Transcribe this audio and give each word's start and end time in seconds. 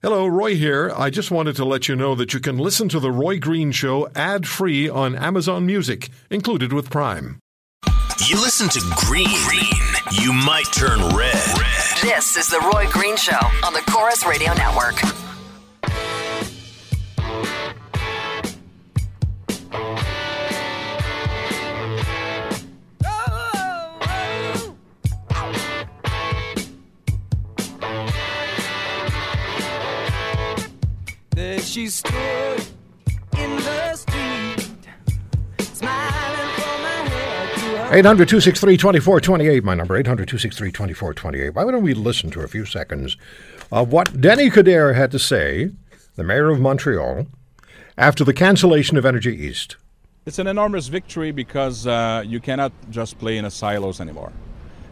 Hello, 0.00 0.28
Roy 0.28 0.54
here. 0.54 0.92
I 0.96 1.10
just 1.10 1.32
wanted 1.32 1.56
to 1.56 1.64
let 1.64 1.88
you 1.88 1.96
know 1.96 2.14
that 2.14 2.32
you 2.32 2.38
can 2.38 2.56
listen 2.56 2.88
to 2.90 3.00
The 3.00 3.10
Roy 3.10 3.40
Green 3.40 3.72
Show 3.72 4.08
ad 4.14 4.46
free 4.46 4.88
on 4.88 5.16
Amazon 5.16 5.66
Music, 5.66 6.08
included 6.30 6.72
with 6.72 6.88
Prime. 6.88 7.40
You 8.28 8.36
listen 8.36 8.68
to 8.68 8.80
Green, 8.94 9.26
Green. 9.48 10.22
you 10.22 10.32
might 10.32 10.66
turn 10.72 11.00
red. 11.00 11.34
red. 11.34 11.98
This 12.00 12.36
is 12.36 12.46
The 12.46 12.60
Roy 12.72 12.86
Green 12.92 13.16
Show 13.16 13.40
on 13.66 13.72
the 13.72 13.82
Corus 13.90 14.24
Radio 14.24 14.54
Network. 14.54 15.27
She 31.68 31.88
stood 31.88 32.64
in 33.36 33.56
the 33.56 33.94
street, 33.94 34.78
smiling 35.60 36.50
from 36.54 36.80
her 36.80 37.04
head 37.10 37.58
to 37.58 37.90
her 37.90 37.94
800 37.94 38.26
263 38.26 38.78
2428, 38.78 39.62
my 39.64 39.74
number, 39.74 39.94
800 39.94 40.26
263 40.26 40.72
2428. 40.72 41.50
Why 41.50 41.70
don't 41.70 41.82
we 41.82 41.92
listen 41.92 42.30
to 42.30 42.40
a 42.40 42.48
few 42.48 42.64
seconds 42.64 43.18
of 43.70 43.92
what 43.92 44.18
Denis 44.18 44.54
Coderre 44.54 44.94
had 44.94 45.10
to 45.10 45.18
say, 45.18 45.70
the 46.16 46.24
mayor 46.24 46.48
of 46.48 46.58
Montreal, 46.58 47.26
after 47.98 48.24
the 48.24 48.32
cancellation 48.32 48.96
of 48.96 49.04
Energy 49.04 49.36
East? 49.36 49.76
It's 50.24 50.38
an 50.38 50.46
enormous 50.46 50.88
victory 50.88 51.32
because 51.32 51.86
uh, 51.86 52.24
you 52.26 52.40
cannot 52.40 52.72
just 52.88 53.18
play 53.18 53.36
in 53.36 53.44
a 53.44 53.50
silos 53.50 54.00
anymore. 54.00 54.32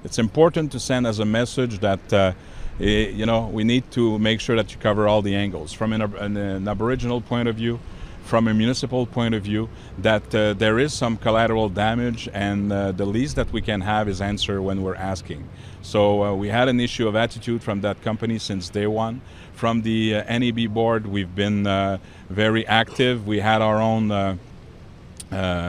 It's 0.04 0.18
important 0.18 0.70
to 0.72 0.78
send 0.78 1.06
as 1.06 1.20
a 1.20 1.24
message 1.24 1.78
that 1.78 2.12
uh, 2.12 2.34
eh, 2.80 3.08
you 3.08 3.26
know 3.26 3.46
we 3.46 3.64
need 3.64 3.90
to 3.92 4.18
make 4.18 4.40
sure 4.40 4.56
that 4.56 4.72
you 4.72 4.78
cover 4.78 5.08
all 5.08 5.22
the 5.22 5.34
angles 5.34 5.72
from 5.72 5.92
an, 5.92 6.02
an, 6.02 6.36
an 6.36 6.68
Aboriginal 6.68 7.20
point 7.20 7.48
of 7.48 7.56
view, 7.56 7.78
from 8.24 8.48
a 8.48 8.54
municipal 8.54 9.06
point 9.06 9.34
of 9.34 9.42
view. 9.42 9.68
That 9.98 10.34
uh, 10.34 10.52
there 10.54 10.78
is 10.78 10.92
some 10.92 11.16
collateral 11.16 11.68
damage, 11.68 12.28
and 12.32 12.72
uh, 12.72 12.92
the 12.92 13.06
least 13.06 13.36
that 13.36 13.52
we 13.52 13.62
can 13.62 13.80
have 13.80 14.08
is 14.08 14.20
answer 14.20 14.60
when 14.60 14.82
we're 14.82 14.96
asking. 14.96 15.48
So 15.82 16.24
uh, 16.24 16.34
we 16.34 16.48
had 16.48 16.68
an 16.68 16.80
issue 16.80 17.08
of 17.08 17.14
attitude 17.16 17.62
from 17.62 17.80
that 17.82 18.02
company 18.02 18.38
since 18.38 18.68
day 18.68 18.86
one. 18.86 19.20
From 19.54 19.82
the 19.82 20.16
uh, 20.16 20.38
NEB 20.38 20.74
board, 20.74 21.06
we've 21.06 21.34
been 21.34 21.66
uh, 21.66 21.98
very 22.28 22.66
active. 22.66 23.26
We 23.26 23.40
had 23.40 23.62
our 23.62 23.80
own. 23.80 24.10
Uh, 24.10 24.36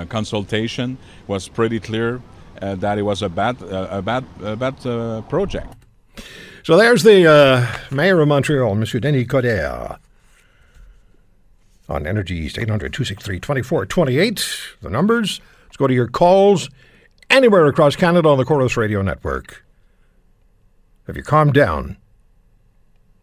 consultation 0.07 0.97
was 1.25 1.47
pretty 1.47 1.79
clear 1.79 2.21
that 2.61 2.99
it 2.99 3.01
was 3.01 3.23
a 3.23 3.27
bad, 3.27 3.59
a 3.63 4.03
bad, 4.03 4.23
a 4.43 4.55
bad 4.55 4.77
project. 5.29 5.73
So 6.67 6.75
there's 6.75 7.03
the 7.03 7.25
uh, 7.25 7.65
mayor 7.95 8.19
of 8.19 8.27
Montreal, 8.27 8.75
Monsieur 8.75 8.99
Denis 8.99 9.25
Coderre. 9.27 9.99
On 11.87 12.05
Energy 12.05 12.35
East, 12.35 12.59
800 12.59 12.91
263 12.91 13.39
2428. 13.39 14.75
The 14.81 14.89
numbers. 14.89 15.39
Let's 15.63 15.77
go 15.77 15.87
to 15.87 15.93
your 15.93 16.09
calls 16.09 16.69
anywhere 17.29 17.67
across 17.67 17.95
Canada 17.95 18.27
on 18.27 18.37
the 18.37 18.43
Corus 18.43 18.75
Radio 18.75 19.01
Network. 19.01 19.63
Have 21.05 21.15
you 21.15 21.23
calmed 21.23 21.53
down 21.53 21.95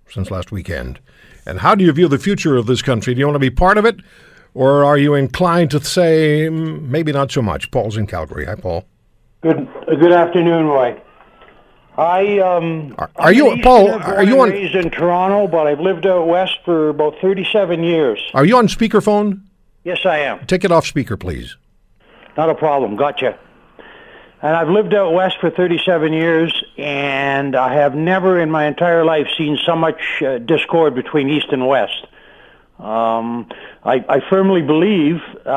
since 0.08 0.30
last 0.30 0.50
weekend? 0.50 0.98
And 1.44 1.60
how 1.60 1.74
do 1.74 1.84
you 1.84 1.92
view 1.92 2.08
the 2.08 2.18
future 2.18 2.56
of 2.56 2.64
this 2.64 2.80
country? 2.80 3.12
Do 3.12 3.20
you 3.20 3.26
want 3.26 3.34
to 3.34 3.40
be 3.40 3.50
part 3.50 3.76
of 3.76 3.84
it? 3.84 3.96
Or 4.54 4.86
are 4.86 4.96
you 4.96 5.12
inclined 5.12 5.70
to 5.72 5.84
say, 5.84 6.48
maybe 6.48 7.12
not 7.12 7.30
so 7.30 7.42
much? 7.42 7.70
Paul's 7.70 7.98
in 7.98 8.06
Calgary. 8.06 8.46
Hi, 8.46 8.54
Paul. 8.54 8.86
Good 9.42 9.68
uh, 9.86 9.96
good 9.96 10.12
afternoon, 10.12 10.64
Roy. 10.64 10.98
I 11.96 12.38
um 12.40 12.94
Are- 12.98 13.10
are 13.16 13.32
you- 13.32 13.56
Paul, 13.62 13.90
are 13.90 14.24
you 14.24 14.40
on- 14.40 14.50
raised 14.50 14.74
in 14.74 14.90
Toronto, 14.90 15.46
but 15.46 15.66
I've 15.66 15.80
lived 15.80 16.06
out 16.06 16.26
west 16.26 16.58
for 16.64 16.88
about 16.88 17.14
37 17.20 17.84
years. 17.84 18.20
Are 18.34 18.44
you 18.44 18.56
on 18.56 18.66
speakerphone? 18.68 19.40
Yes, 19.84 20.00
I 20.04 20.18
am. 20.18 20.40
Take 20.46 20.64
it 20.64 20.72
off 20.72 20.86
speaker, 20.86 21.16
please. 21.16 21.56
Not 22.36 22.50
a 22.50 22.54
problem. 22.54 22.96
Gotcha. 22.96 23.36
And 24.42 24.56
I've 24.56 24.68
lived 24.68 24.92
out 24.92 25.12
west 25.12 25.38
for 25.40 25.50
37 25.50 26.12
years, 26.12 26.52
and 26.76 27.54
I 27.56 27.72
have 27.74 27.94
never 27.94 28.38
in 28.40 28.50
my 28.50 28.66
entire 28.66 29.04
life 29.04 29.26
seen 29.38 29.56
so 29.64 29.74
much 29.76 30.22
uh, 30.22 30.38
discord 30.38 30.94
between 30.94 31.30
east 31.30 31.46
and 31.50 31.66
west. 31.66 32.06
Um, 32.78 33.48
I, 33.84 34.04
I 34.08 34.20
firmly 34.28 34.60
believe 34.60 35.20
uh, 35.46 35.50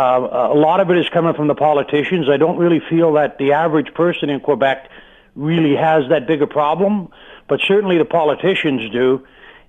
a 0.52 0.54
lot 0.56 0.80
of 0.80 0.90
it 0.92 0.98
is 0.98 1.10
coming 1.10 1.34
from 1.34 1.48
the 1.48 1.56
politicians. 1.56 2.30
I 2.30 2.38
don't 2.38 2.58
really 2.58 2.80
feel 2.80 3.12
that 3.14 3.40
the 3.40 3.54
average 3.54 3.94
person 3.94 4.30
in 4.30 4.40
Quebec 4.40 4.90
really 5.38 5.76
has 5.76 6.10
that 6.10 6.28
big 6.28 6.42
a 6.42 6.48
problem, 6.48 7.10
but 7.48 7.62
certainly 7.66 7.98
the 7.98 8.06
politicians 8.06 8.90
do. 8.92 9.26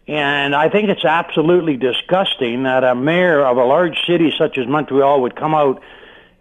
And 0.09 0.55
I 0.57 0.71
think 0.71 0.89
it's 0.89 1.05
absolutely 1.05 1.77
disgusting 1.77 2.63
that 2.63 2.83
a 2.83 2.95
mayor 2.95 3.45
of 3.45 3.59
a 3.59 3.65
large 3.65 3.99
city 4.07 4.33
such 4.37 4.57
as 4.57 4.67
Montreal 4.67 5.21
would 5.21 5.37
come 5.37 5.55
out 5.55 5.83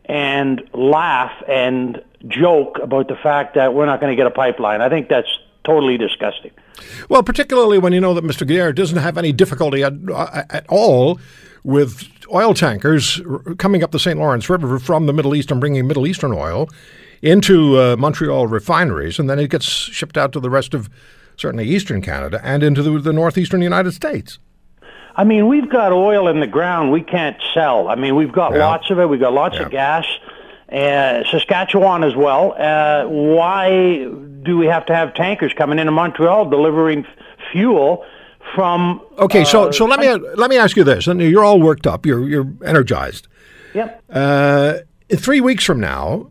and 0.05 0.63
laugh 0.73 1.33
and 1.49 2.01
joke 2.27 2.79
about 2.81 3.09
the 3.09 3.17
fact 3.17 3.55
that 3.55 3.73
we're 3.73 3.85
not 3.85 3.99
going 3.99 4.11
to 4.11 4.16
get 4.16 4.25
a 4.25 4.31
pipeline. 4.31 4.79
I 4.79 4.87
think 4.87 5.09
that's 5.09 5.27
totally 5.66 5.97
disgusting. 5.97 6.51
Well, 7.09 7.23
particularly 7.23 7.77
when 7.77 7.91
you 7.91 7.99
know 7.99 8.13
that 8.13 8.23
Mr. 8.23 8.47
Guerre 8.47 8.71
doesn't 8.71 8.97
have 8.97 9.17
any 9.17 9.33
difficulty 9.33 9.83
at, 9.83 9.93
uh, 10.09 10.43
at 10.49 10.66
all 10.69 11.19
with 11.66 12.07
oil 12.33 12.53
tankers 12.53 13.19
coming 13.57 13.83
up 13.83 13.91
the 13.91 13.99
St. 13.99 14.17
Lawrence 14.17 14.49
River 14.49 14.79
from 14.79 15.07
the 15.07 15.13
Middle 15.13 15.35
East 15.35 15.51
and 15.51 15.59
bringing 15.59 15.85
Middle 15.85 16.07
Eastern 16.07 16.31
oil 16.31 16.69
into 17.22 17.78
uh, 17.79 17.95
Montreal 17.97 18.47
refineries, 18.47 19.19
and 19.19 19.29
then 19.29 19.39
it 19.39 19.50
gets 19.50 19.66
shipped 19.66 20.17
out 20.17 20.31
to 20.33 20.39
the 20.39 20.50
rest 20.50 20.73
of 20.73 20.89
certainly 21.35 21.66
Eastern 21.67 22.01
Canada 22.01 22.39
and 22.44 22.63
into 22.63 22.81
the, 22.81 23.00
the 23.00 23.13
northeastern 23.13 23.61
United 23.61 23.91
States. 23.94 24.39
I 25.16 25.23
mean, 25.23 25.47
we've 25.47 25.69
got 25.69 25.91
oil 25.91 26.28
in 26.28 26.39
the 26.41 26.47
ground 26.47 26.91
we 26.91 27.01
can't 27.01 27.38
sell. 27.53 27.88
I 27.88 27.95
mean, 27.95 28.16
we've 28.16 28.31
got 28.31 28.53
Yeah. 28.53 28.59
lots 28.67 28.89
of 28.91 29.00
it. 29.00 29.07
We've 29.09 29.19
got 29.19 29.33
lots 29.33 29.55
Yeah. 29.55 29.63
of 29.63 29.72
gas. 29.72 30.05
Uh, 30.72 31.23
Saskatchewan 31.31 32.03
as 32.03 32.16
well. 32.16 32.53
Uh, 32.59 33.05
why 33.07 34.05
do 34.44 34.57
we 34.57 34.67
have 34.67 34.85
to 34.88 34.95
have 34.95 35.13
tankers 35.13 35.53
coming 35.53 35.79
into 35.79 35.91
Montreal 35.91 36.49
delivering 36.49 36.99
f- 37.05 37.11
fuel 37.51 38.05
from? 38.53 39.01
Okay, 39.17 39.44
so 39.45 39.69
uh, 39.69 39.72
so 39.72 39.85
let 39.85 39.99
me 39.99 40.07
let 40.35 40.49
me 40.49 40.57
ask 40.57 40.75
you 40.75 40.84
this, 40.84 41.07
and 41.07 41.22
you're 41.22 41.44
all 41.45 41.59
worked 41.61 41.88
up, 41.88 42.05
you're 42.05 42.28
you're 42.28 42.47
energized. 42.66 43.28
Yep. 43.73 44.03
Uh, 44.11 44.73
in 45.09 45.17
three 45.17 45.39
weeks 45.41 45.63
from 45.63 45.79
now, 45.79 46.29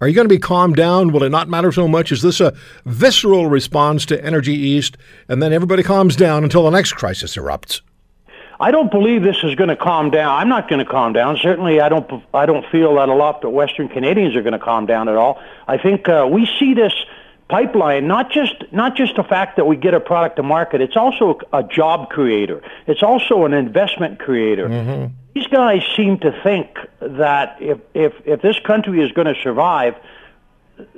are 0.00 0.08
you 0.08 0.14
going 0.14 0.26
to 0.26 0.34
be 0.34 0.38
calmed 0.38 0.76
down? 0.76 1.12
Will 1.12 1.24
it 1.24 1.30
not 1.30 1.48
matter 1.48 1.72
so 1.72 1.88
much? 1.88 2.12
Is 2.12 2.22
this 2.22 2.40
a 2.40 2.54
visceral 2.84 3.48
response 3.48 4.06
to 4.06 4.24
Energy 4.24 4.54
East, 4.54 4.96
and 5.28 5.42
then 5.42 5.52
everybody 5.52 5.82
calms 5.82 6.16
down 6.16 6.44
until 6.44 6.62
the 6.64 6.70
next 6.70 6.92
crisis 6.92 7.36
erupts? 7.36 7.80
I 8.60 8.70
don't 8.72 8.90
believe 8.90 9.22
this 9.22 9.36
is 9.44 9.54
going 9.54 9.68
to 9.68 9.76
calm 9.76 10.10
down. 10.10 10.34
I'm 10.34 10.48
not 10.48 10.68
going 10.68 10.84
to 10.84 10.90
calm 10.90 11.12
down. 11.12 11.36
Certainly, 11.40 11.80
I 11.80 11.88
don't. 11.88 12.24
I 12.34 12.44
don't 12.46 12.66
feel 12.70 12.94
that 12.96 13.08
a 13.08 13.14
lot 13.14 13.44
of 13.44 13.52
Western 13.52 13.88
Canadians 13.88 14.34
are 14.34 14.42
going 14.42 14.52
to 14.52 14.58
calm 14.58 14.86
down 14.86 15.08
at 15.08 15.16
all. 15.16 15.40
I 15.68 15.78
think 15.78 16.08
uh, 16.08 16.28
we 16.30 16.48
see 16.58 16.74
this 16.74 16.92
pipeline 17.48 18.06
not 18.06 18.30
just 18.30 18.54
not 18.72 18.94
just 18.96 19.16
the 19.16 19.22
fact 19.22 19.56
that 19.56 19.64
we 19.66 19.76
get 19.76 19.94
a 19.94 20.00
product 20.00 20.36
to 20.36 20.42
market. 20.42 20.80
It's 20.80 20.96
also 20.96 21.38
a 21.52 21.62
job 21.62 22.10
creator. 22.10 22.60
It's 22.86 23.02
also 23.02 23.44
an 23.44 23.54
investment 23.54 24.18
creator. 24.18 24.68
These 25.38 25.46
guys 25.46 25.84
seem 25.94 26.18
to 26.18 26.32
think 26.42 26.76
that 26.98 27.58
if 27.60 27.78
if 27.94 28.12
if 28.24 28.42
this 28.42 28.58
country 28.58 29.00
is 29.00 29.12
going 29.12 29.32
to 29.32 29.40
survive 29.40 29.94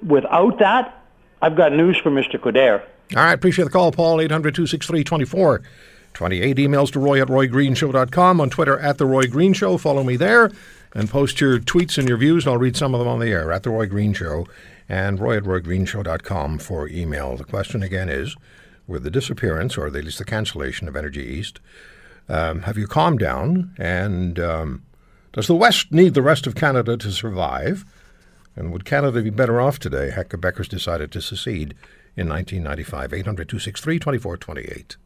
without 0.02 0.58
that, 0.60 1.04
I've 1.42 1.54
got 1.54 1.74
news 1.74 1.98
for 1.98 2.10
Mr. 2.10 2.40
Coderre. 2.40 2.80
All 3.14 3.22
right, 3.22 3.34
appreciate 3.34 3.66
the 3.66 3.70
call, 3.70 3.92
Paul. 3.92 4.18
800 4.18 4.54
263 4.54 5.04
24 5.04 5.62
28. 6.14 6.56
Emails 6.56 6.90
to 6.92 7.00
roy 7.00 7.20
at 7.20 7.28
roygreenshow.com. 7.28 8.40
On 8.40 8.48
Twitter, 8.48 8.78
at 8.78 8.96
The 8.96 9.04
Roy 9.04 9.26
Green 9.26 9.52
Show. 9.52 9.76
Follow 9.76 10.02
me 10.02 10.16
there 10.16 10.50
and 10.94 11.10
post 11.10 11.42
your 11.42 11.58
tweets 11.58 11.98
and 11.98 12.08
your 12.08 12.16
views, 12.16 12.46
and 12.46 12.54
I'll 12.54 12.58
read 12.58 12.78
some 12.78 12.94
of 12.94 12.98
them 13.00 13.08
on 13.08 13.20
the 13.20 13.28
air 13.28 13.52
at 13.52 13.62
The 13.64 13.70
Roy 13.70 13.84
Green 13.84 14.14
Show 14.14 14.46
and 14.88 15.20
roy 15.20 15.36
at 15.36 15.42
roygreenshow.com 15.42 16.60
for 16.60 16.88
email. 16.88 17.36
The 17.36 17.44
question 17.44 17.82
again 17.82 18.08
is 18.08 18.36
with 18.86 19.02
the 19.02 19.10
disappearance, 19.10 19.76
or 19.76 19.88
at 19.88 19.92
least 19.92 20.16
the 20.16 20.24
cancellation 20.24 20.88
of 20.88 20.96
Energy 20.96 21.26
East, 21.26 21.60
um, 22.30 22.62
have 22.62 22.78
you 22.78 22.86
calmed 22.86 23.18
down? 23.18 23.74
And 23.78 24.38
um, 24.38 24.82
does 25.32 25.46
the 25.46 25.54
West 25.54 25.92
need 25.92 26.14
the 26.14 26.22
rest 26.22 26.46
of 26.46 26.54
Canada 26.54 26.96
to 26.96 27.10
survive? 27.10 27.84
And 28.56 28.72
would 28.72 28.84
Canada 28.84 29.22
be 29.22 29.30
better 29.30 29.60
off 29.60 29.78
today 29.78 30.10
had 30.10 30.28
Quebecers 30.28 30.68
decided 30.68 31.12
to 31.12 31.20
secede 31.20 31.74
in 32.16 32.28
1995? 32.28 33.12
800 33.12 33.48
263 33.48 33.98
2428. 33.98 34.96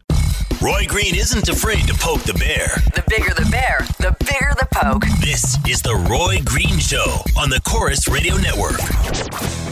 Roy 0.62 0.86
Green 0.86 1.14
isn't 1.14 1.48
afraid 1.48 1.86
to 1.86 1.94
poke 1.94 2.22
the 2.22 2.34
bear. 2.34 2.68
The 2.94 3.04
bigger 3.08 3.34
the 3.34 3.48
bear, 3.50 3.80
the 3.98 4.16
bigger 4.24 4.54
the 4.58 4.68
poke. 4.72 5.04
This 5.20 5.58
is 5.68 5.82
the 5.82 5.94
Roy 6.08 6.40
Green 6.44 6.78
Show 6.78 7.22
on 7.38 7.50
the 7.50 7.60
Corus 7.66 8.08
Radio 8.08 8.36
Network. 8.36 9.63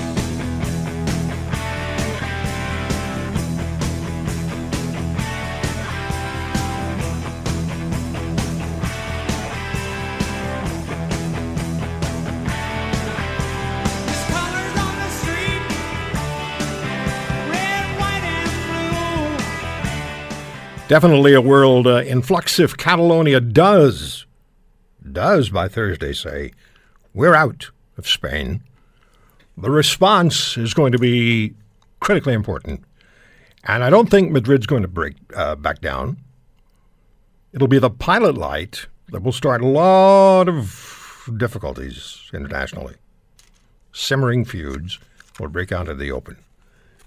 Definitely 20.92 21.32
a 21.32 21.40
world 21.40 21.86
uh, 21.86 22.02
in 22.02 22.20
flux 22.20 22.60
if 22.60 22.76
Catalonia 22.76 23.40
does, 23.40 24.26
does 25.10 25.48
by 25.48 25.66
Thursday 25.66 26.12
say, 26.12 26.52
we're 27.14 27.32
out 27.34 27.70
of 27.96 28.06
Spain. 28.06 28.62
The 29.56 29.70
response 29.70 30.58
is 30.58 30.74
going 30.74 30.92
to 30.92 30.98
be 30.98 31.54
critically 32.00 32.34
important. 32.34 32.84
And 33.64 33.82
I 33.82 33.88
don't 33.88 34.10
think 34.10 34.32
Madrid's 34.32 34.66
going 34.66 34.82
to 34.82 34.88
break 34.88 35.14
uh, 35.34 35.54
back 35.54 35.80
down. 35.80 36.18
It'll 37.54 37.68
be 37.68 37.78
the 37.78 37.88
pilot 37.88 38.36
light 38.36 38.84
that 39.12 39.22
will 39.22 39.32
start 39.32 39.62
a 39.62 39.66
lot 39.66 40.46
of 40.46 41.26
difficulties 41.38 42.28
internationally. 42.34 42.96
Simmering 43.92 44.44
feuds 44.44 44.98
will 45.40 45.48
break 45.48 45.72
out 45.72 45.88
in 45.88 45.96
the 45.96 46.12
open. 46.12 46.36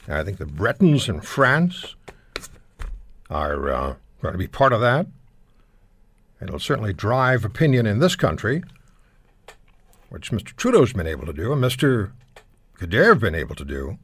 And 0.07 0.17
I 0.17 0.23
think 0.23 0.39
the 0.39 0.47
Bretons 0.47 1.07
in 1.07 1.21
France 1.21 1.93
are 3.29 3.69
uh, 3.69 3.95
going 4.21 4.33
to 4.33 4.37
be 4.37 4.47
part 4.47 4.73
of 4.73 4.81
that. 4.81 5.07
It'll 6.41 6.59
certainly 6.59 6.93
drive 6.93 7.45
opinion 7.45 7.85
in 7.85 7.99
this 7.99 8.15
country, 8.15 8.63
which 10.09 10.31
Mr. 10.31 10.55
Trudeau's 10.55 10.93
been 10.93 11.07
able 11.07 11.25
to 11.25 11.33
do 11.33 11.53
and 11.53 11.63
Mr. 11.63 12.11
Coderre 12.77 13.09
have 13.09 13.19
been 13.19 13.35
able 13.35 13.55
to 13.55 13.65
do. 13.65 13.97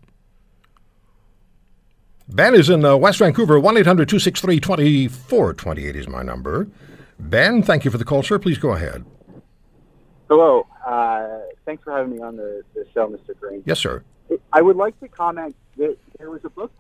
Ben 2.30 2.56
is 2.56 2.70
in 2.70 2.86
uh, 2.86 2.96
West 2.96 3.20
Vancouver. 3.20 3.60
1 3.60 3.78
800 3.78 4.08
263 4.08 4.60
2428 4.60 5.96
is 5.96 6.08
my 6.08 6.24
number. 6.24 6.68
Ben, 7.20 7.62
thank 7.62 7.84
you 7.84 7.92
for 7.92 7.98
the 7.98 8.06
call, 8.06 8.24
sir. 8.24 8.40
Please 8.40 8.58
go 8.58 8.72
ahead. 8.72 9.04
Hello. 10.30 10.66
Uh, 10.86 11.40
thanks 11.66 11.84
for 11.84 11.92
having 11.92 12.14
me 12.16 12.22
on 12.22 12.38
the, 12.38 12.64
the 12.74 12.86
show, 12.94 13.08
Mr. 13.08 13.38
Green. 13.38 13.62
Yes, 13.66 13.80
sir. 13.80 14.04
I 14.54 14.62
would 14.62 14.78
like 14.78 14.98
to 15.02 15.10
comment 15.10 15.56
that 15.78 15.98
there 16.18 16.30
was 16.30 16.46
a 16.46 16.50
book 16.50 16.72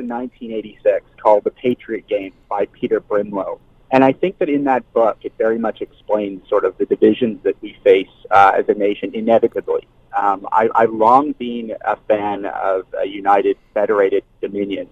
in 0.00 0.08
1986 0.08 1.04
called 1.22 1.44
The 1.44 1.50
Patriot 1.50 2.08
Game 2.08 2.32
by 2.48 2.66
Peter 2.66 3.00
Brimelow. 3.00 3.60
And 3.92 4.04
I 4.04 4.12
think 4.12 4.38
that 4.38 4.48
in 4.48 4.64
that 4.64 4.90
book, 4.92 5.18
it 5.22 5.32
very 5.36 5.58
much 5.58 5.80
explains 5.80 6.48
sort 6.48 6.64
of 6.64 6.78
the 6.78 6.86
divisions 6.86 7.42
that 7.44 7.60
we 7.60 7.76
face 7.84 8.08
uh, 8.30 8.52
as 8.56 8.68
a 8.68 8.74
nation 8.74 9.12
inevitably. 9.14 9.86
Um, 10.16 10.46
I, 10.50 10.68
I've 10.74 10.92
long 10.92 11.32
been 11.32 11.76
a 11.84 11.96
fan 12.08 12.46
of 12.46 12.86
a 12.98 13.06
united, 13.06 13.56
federated 13.74 14.24
Dominion, 14.40 14.88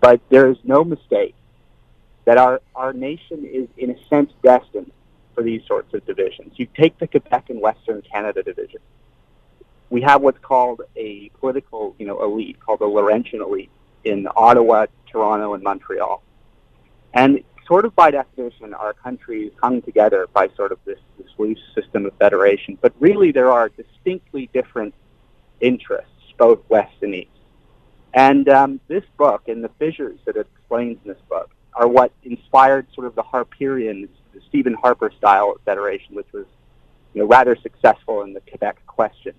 but 0.00 0.20
there 0.30 0.48
is 0.48 0.56
no 0.64 0.84
mistake 0.84 1.34
that 2.24 2.38
our, 2.38 2.60
our 2.74 2.92
nation 2.92 3.44
is, 3.44 3.68
in 3.76 3.90
a 3.90 4.08
sense, 4.08 4.32
destined 4.42 4.92
for 5.34 5.42
these 5.42 5.62
sorts 5.66 5.94
of 5.94 6.04
divisions. 6.06 6.52
You 6.56 6.66
take 6.76 6.98
the 6.98 7.06
Quebec 7.06 7.50
and 7.50 7.60
Western 7.60 8.02
Canada 8.02 8.42
division. 8.42 8.80
We 9.90 10.02
have 10.02 10.22
what's 10.22 10.38
called 10.38 10.82
a 10.96 11.30
political, 11.40 11.94
you 11.98 12.06
know, 12.06 12.22
elite, 12.22 12.60
called 12.60 12.80
the 12.80 12.86
Laurentian 12.86 13.42
elite 13.42 13.70
in 14.04 14.26
Ottawa, 14.36 14.86
Toronto, 15.10 15.54
and 15.54 15.62
Montreal. 15.62 16.22
And 17.12 17.42
sort 17.66 17.84
of 17.84 17.94
by 17.94 18.10
definition, 18.10 18.74
our 18.74 18.92
countries 18.92 19.52
hung 19.62 19.82
together 19.82 20.26
by 20.32 20.48
sort 20.56 20.72
of 20.72 20.78
this, 20.84 20.98
this 21.18 21.28
loose 21.38 21.60
system 21.74 22.06
of 22.06 22.12
federation. 22.18 22.78
But 22.80 22.92
really, 22.98 23.32
there 23.32 23.50
are 23.50 23.68
distinctly 23.68 24.50
different 24.52 24.94
interests, 25.60 26.10
both 26.38 26.60
west 26.68 26.94
and 27.02 27.14
east. 27.14 27.30
And 28.12 28.48
um, 28.48 28.80
this 28.88 29.04
book 29.16 29.42
and 29.46 29.62
the 29.62 29.70
fissures 29.78 30.18
that 30.24 30.36
it 30.36 30.48
explains 30.56 30.98
in 31.04 31.12
this 31.12 31.22
book 31.28 31.50
are 31.74 31.86
what 31.86 32.12
inspired 32.24 32.86
sort 32.94 33.06
of 33.06 33.14
the 33.14 33.22
Harperian, 33.22 34.08
the 34.34 34.40
Stephen 34.48 34.74
Harper 34.74 35.12
style 35.16 35.52
of 35.54 35.62
federation, 35.62 36.16
which 36.16 36.26
was 36.32 36.46
you 37.14 37.22
know, 37.22 37.28
rather 37.28 37.56
successful 37.56 38.22
in 38.22 38.32
the 38.32 38.40
Quebec 38.40 38.84
question. 38.86 39.34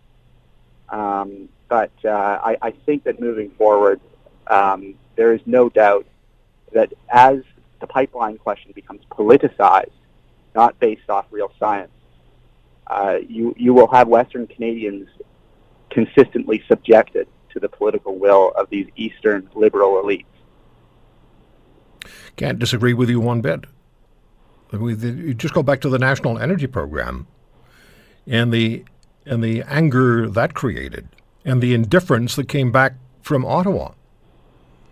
Um, 0.89 1.49
but 1.67 1.91
uh, 2.03 2.09
I, 2.09 2.57
I 2.61 2.71
think 2.71 3.03
that 3.05 3.19
moving 3.19 3.51
forward, 3.51 4.01
um, 4.51 4.95
there 5.15 5.33
is 5.33 5.41
no 5.45 5.69
doubt 5.69 6.05
that 6.73 6.93
as 7.09 7.37
the 7.79 7.87
pipeline 7.87 8.37
question 8.37 8.71
becomes 8.75 9.01
politicized, 9.09 9.91
not 10.53 10.77
based 10.79 11.09
off 11.09 11.25
real 11.31 11.51
science, 11.57 11.91
uh, 12.87 13.17
you, 13.27 13.55
you 13.57 13.73
will 13.73 13.87
have 13.87 14.07
Western 14.07 14.45
Canadians 14.45 15.07
consistently 15.89 16.63
subjected 16.67 17.27
to 17.49 17.59
the 17.59 17.69
political 17.69 18.17
will 18.17 18.51
of 18.51 18.69
these 18.69 18.87
Eastern 18.97 19.49
liberal 19.55 20.01
elites. 20.03 20.25
Can't 22.35 22.59
disagree 22.59 22.93
with 22.93 23.09
you 23.09 23.19
one 23.19 23.41
bit. 23.41 23.65
You 24.73 25.33
just 25.33 25.53
go 25.53 25.63
back 25.63 25.81
to 25.81 25.89
the 25.89 25.99
National 25.99 26.37
Energy 26.37 26.67
Program 26.67 27.27
and 28.25 28.53
the 28.53 28.85
and 29.25 29.43
the 29.43 29.61
anger 29.63 30.27
that 30.29 30.53
created 30.53 31.09
and 31.45 31.61
the 31.61 31.73
indifference 31.73 32.35
that 32.35 32.47
came 32.47 32.71
back 32.71 32.93
from 33.21 33.45
Ottawa. 33.45 33.91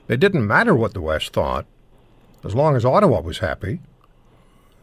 It 0.09 0.19
didn't 0.19 0.45
matter 0.45 0.75
what 0.75 0.93
the 0.93 1.01
West 1.01 1.31
thought, 1.33 1.67
as 2.43 2.55
long 2.55 2.75
as 2.75 2.83
Ottawa 2.83 3.21
was 3.21 3.37
happy. 3.37 3.79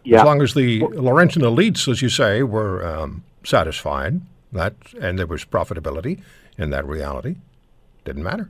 Yeah. 0.04 0.20
As 0.20 0.24
long 0.24 0.40
as 0.40 0.54
the 0.54 0.84
Laurentian 0.84 1.42
elites, 1.42 1.88
as 1.90 2.00
you 2.00 2.08
say, 2.08 2.44
were 2.44 2.86
um, 2.86 3.24
satisfied, 3.44 4.20
that 4.52 4.74
and 5.00 5.18
there 5.18 5.26
was 5.26 5.44
profitability 5.44 6.22
in 6.56 6.70
that 6.70 6.86
reality, 6.86 7.34
didn't 8.04 8.22
matter. 8.22 8.48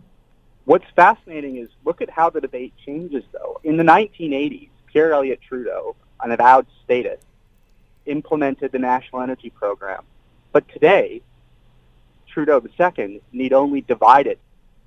What's 0.67 0.85
fascinating 0.95 1.57
is 1.57 1.71
look 1.85 2.03
at 2.03 2.11
how 2.11 2.29
the 2.29 2.43
debate 2.43 2.75
changes, 2.85 3.25
though. 3.33 3.59
In 3.65 3.79
the 3.79 3.85
1980s, 3.85 4.69
Pierre 4.93 5.15
Elliott 5.15 5.41
Trudeau, 5.41 5.97
an 6.23 6.31
avowed 6.31 6.67
statist, 6.85 7.25
implemented 8.05 8.73
the 8.73 8.79
National 8.79 9.23
Energy 9.23 9.49
Program. 9.49 10.03
But 10.53 10.69
today, 10.69 11.23
Trudeau 12.29 12.63
II 12.79 13.23
need 13.33 13.55
only 13.55 13.81
divide 13.81 14.27
it 14.27 14.39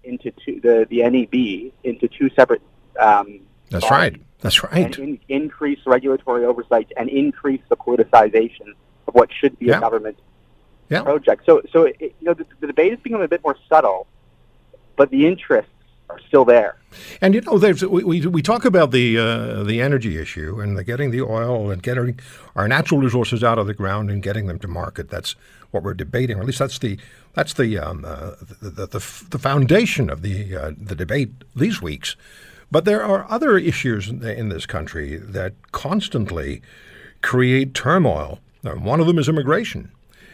into 0.10 0.32
two, 0.32 0.60
the, 0.62 0.88
the 0.90 1.04
NEB 1.10 1.72
into 1.84 2.08
two 2.08 2.30
separate. 2.36 2.62
Um, 3.00 3.42
That's 3.70 3.86
bodies 3.86 3.92
right. 3.92 4.22
That's 4.42 4.64
right. 4.64 4.98
And 4.98 4.98
in, 4.98 5.20
increase 5.30 5.80
regulatory 5.86 6.46
oversight 6.46 6.92
and 6.98 7.10
increase 7.10 7.62
the 7.70 7.78
politicization 7.78 8.74
of 9.08 9.14
what 9.14 9.30
should 9.32 9.58
be 9.60 9.68
Yeah. 9.68 9.78
a 9.78 9.82
government 9.82 10.18
Yeah. 10.90 11.04
project. 11.04 11.46
So, 11.46 11.62
so 11.72 11.84
it, 11.84 11.98
you 12.00 12.14
know, 12.22 12.34
the, 12.34 12.46
the 12.60 12.68
debate 12.68 12.92
has 12.92 13.00
become 13.00 13.22
a 13.22 13.28
bit 13.28 13.42
more 13.44 13.56
subtle, 13.70 14.08
but 14.96 15.10
the 15.12 15.28
interests 15.28 15.72
are 15.72 15.79
still 16.30 16.46
there. 16.46 16.78
And 17.22 17.36
you 17.36 17.42
know, 17.42 17.58
there's 17.58 17.84
we, 17.84 18.26
we, 18.26 18.42
talk 18.42 18.66
about 18.66 18.92
the 18.92 19.18
uh, 19.18 19.64
the 19.64 19.82
energy 19.82 20.18
issue 20.18 20.60
and 20.62 20.78
the 20.78 20.84
getting 20.84 21.12
the 21.12 21.22
oil 21.22 21.70
and 21.70 21.84
getting 21.84 22.20
our 22.56 22.68
natural 22.68 23.02
resources 23.02 23.44
out 23.44 23.60
of 23.60 23.68
the 23.68 23.74
ground 23.74 24.10
and 24.10 24.24
getting 24.24 24.48
them 24.48 24.60
to 24.60 24.68
market. 24.68 25.10
That's 25.10 25.36
what 25.72 25.84
we're 25.84 25.94
debating, 25.94 26.38
or 26.38 26.42
at 26.42 26.46
least 26.48 26.60
that's 26.60 26.80
the 26.80 26.98
that's 27.34 27.54
the 27.54 27.78
um, 27.78 28.06
uh, 28.06 28.32
the, 28.62 28.70
the, 28.70 28.86
the 28.88 29.26
the 29.30 29.40
foundation 29.40 30.10
of 30.10 30.22
the 30.22 30.56
uh, 30.56 30.72
the 30.78 30.96
debate 30.96 31.32
these 31.56 31.82
weeks. 31.82 32.16
But 32.72 32.86
there 32.86 33.04
are 33.04 33.26
other 33.30 33.58
issues 33.58 34.10
in 34.10 34.50
this 34.50 34.68
country 34.68 35.18
that 35.18 35.54
constantly 35.72 36.62
create 37.24 37.74
turmoil. 37.74 38.40
Now, 38.62 38.76
one 38.76 39.00
of 39.00 39.08
them 39.08 39.18
is 39.18 39.28
immigration, 39.28 39.92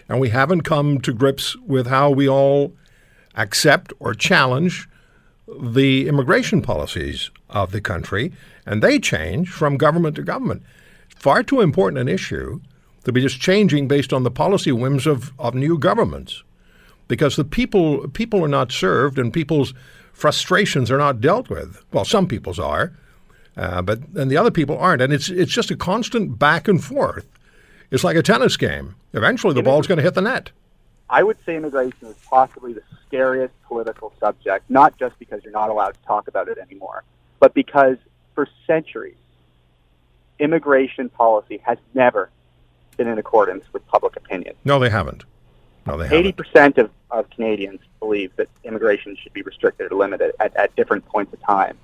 and 0.09 0.19
we 0.19 0.29
haven't 0.29 0.61
come 0.61 0.99
to 1.01 1.13
grips 1.13 1.55
with 1.57 1.87
how 1.87 2.09
we 2.09 2.27
all 2.27 2.73
accept 3.35 3.93
or 3.99 4.13
challenge 4.13 4.89
the 5.47 6.07
immigration 6.07 6.61
policies 6.61 7.29
of 7.49 7.71
the 7.71 7.81
country, 7.81 8.31
and 8.65 8.81
they 8.81 8.99
change 8.99 9.49
from 9.49 9.77
government 9.77 10.15
to 10.15 10.23
government. 10.23 10.63
Far 11.15 11.43
too 11.43 11.61
important 11.61 11.99
an 11.99 12.07
issue 12.07 12.59
to 13.03 13.11
be 13.11 13.21
just 13.21 13.39
changing 13.39 13.87
based 13.87 14.11
on 14.11 14.23
the 14.23 14.31
policy 14.31 14.71
whims 14.71 15.05
of, 15.05 15.31
of 15.39 15.53
new 15.53 15.77
governments, 15.77 16.43
because 17.07 17.35
the 17.35 17.45
people 17.45 18.07
people 18.09 18.43
are 18.43 18.47
not 18.49 18.71
served 18.71 19.19
and 19.19 19.31
people's 19.31 19.73
frustrations 20.11 20.89
are 20.89 20.97
not 20.97 21.21
dealt 21.21 21.49
with. 21.49 21.83
Well, 21.91 22.05
some 22.05 22.27
people's 22.27 22.59
are, 22.59 22.93
uh, 23.55 23.81
but 23.83 23.99
and 24.15 24.31
the 24.31 24.37
other 24.37 24.51
people 24.51 24.77
aren't, 24.77 25.01
and 25.01 25.13
it's 25.13 25.29
it's 25.29 25.51
just 25.51 25.71
a 25.71 25.75
constant 25.75 26.39
back 26.39 26.67
and 26.67 26.83
forth. 26.83 27.27
It's 27.91 28.03
like 28.03 28.17
a 28.17 28.23
tennis 28.23 28.57
game. 28.57 28.95
Eventually, 29.13 29.53
the 29.53 29.61
ball's 29.61 29.87
going 29.87 29.97
to 29.97 30.03
hit 30.03 30.15
the 30.15 30.21
net. 30.21 30.49
I 31.09 31.23
would 31.23 31.37
say 31.45 31.55
immigration 31.55 32.07
is 32.07 32.15
possibly 32.29 32.73
the 32.73 32.81
scariest 33.05 33.53
political 33.67 34.11
subject, 34.19 34.69
not 34.69 34.97
just 34.97 35.17
because 35.19 35.43
you're 35.43 35.53
not 35.53 35.69
allowed 35.69 35.93
to 35.93 36.01
talk 36.05 36.27
about 36.27 36.47
it 36.47 36.57
anymore, 36.57 37.03
but 37.39 37.53
because 37.53 37.97
for 38.33 38.47
centuries, 38.65 39.17
immigration 40.39 41.09
policy 41.09 41.61
has 41.63 41.77
never 41.93 42.29
been 42.97 43.07
in 43.07 43.17
accordance 43.17 43.65
with 43.71 43.85
public 43.87 44.15
opinion. 44.15 44.55
No, 44.63 44.79
they 44.79 44.89
haven't. 44.89 45.25
No, 45.85 45.97
they 45.97 46.05
haven't. 46.05 46.19
Eighty 46.19 46.31
percent 46.31 46.77
of, 46.77 46.89
of 47.11 47.29
Canadians 47.29 47.81
believe 47.99 48.35
that 48.37 48.47
immigration 48.63 49.15
should 49.21 49.33
be 49.33 49.43
restricted 49.43 49.91
or 49.91 49.95
limited 49.95 50.33
at, 50.39 50.55
at 50.55 50.75
different 50.75 51.05
points 51.05 51.31
of 51.33 51.41
time. 51.41 51.77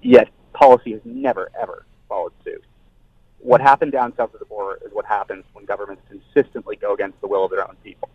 Yet 0.00 0.28
policy 0.52 0.92
has 0.92 1.02
never 1.04 1.50
ever 1.60 1.84
followed 2.08 2.32
suit. 2.44 2.64
What 3.46 3.60
happened 3.60 3.92
down 3.92 4.12
south 4.16 4.34
of 4.34 4.40
the 4.40 4.46
border 4.46 4.80
is 4.84 4.92
what 4.92 5.04
happens 5.04 5.44
when 5.52 5.64
governments 5.66 6.02
consistently 6.08 6.74
go 6.74 6.92
against 6.94 7.20
the 7.20 7.28
will 7.28 7.44
of 7.44 7.52
their 7.52 7.62
own 7.62 7.76
people. 7.84 8.08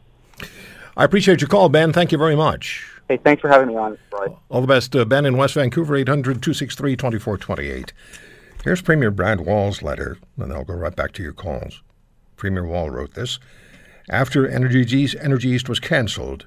I 0.98 1.06
appreciate 1.06 1.40
your 1.40 1.48
call, 1.48 1.70
Ben. 1.70 1.94
Thank 1.94 2.12
you 2.12 2.18
very 2.18 2.36
much. 2.36 2.86
Hey, 3.08 3.16
thanks 3.16 3.40
for 3.40 3.48
having 3.48 3.70
me 3.70 3.78
on, 3.78 3.98
Roy. 4.12 4.28
All 4.50 4.60
the 4.60 4.68
best, 4.68 4.94
uh, 4.94 5.06
Ben 5.06 5.26
in 5.26 5.38
West 5.38 5.54
Vancouver, 5.54 5.96
800 5.96 6.44
263 6.44 6.98
2428. 6.98 7.94
Here's 8.66 8.82
Premier 8.82 9.10
Brad 9.10 9.40
Wall's 9.40 9.82
letter, 9.82 10.18
and 10.38 10.52
I'll 10.52 10.66
go 10.66 10.74
right 10.74 10.94
back 10.94 11.14
to 11.14 11.24
your 11.24 11.32
calls. 11.32 11.82
Premier 12.36 12.66
Wall 12.66 12.90
wrote 12.90 13.14
this 13.14 13.40
After 14.10 14.46
Energy 14.46 14.82
East, 14.98 15.16
Energy 15.22 15.48
East 15.48 15.70
was 15.70 15.80
cancelled, 15.80 16.46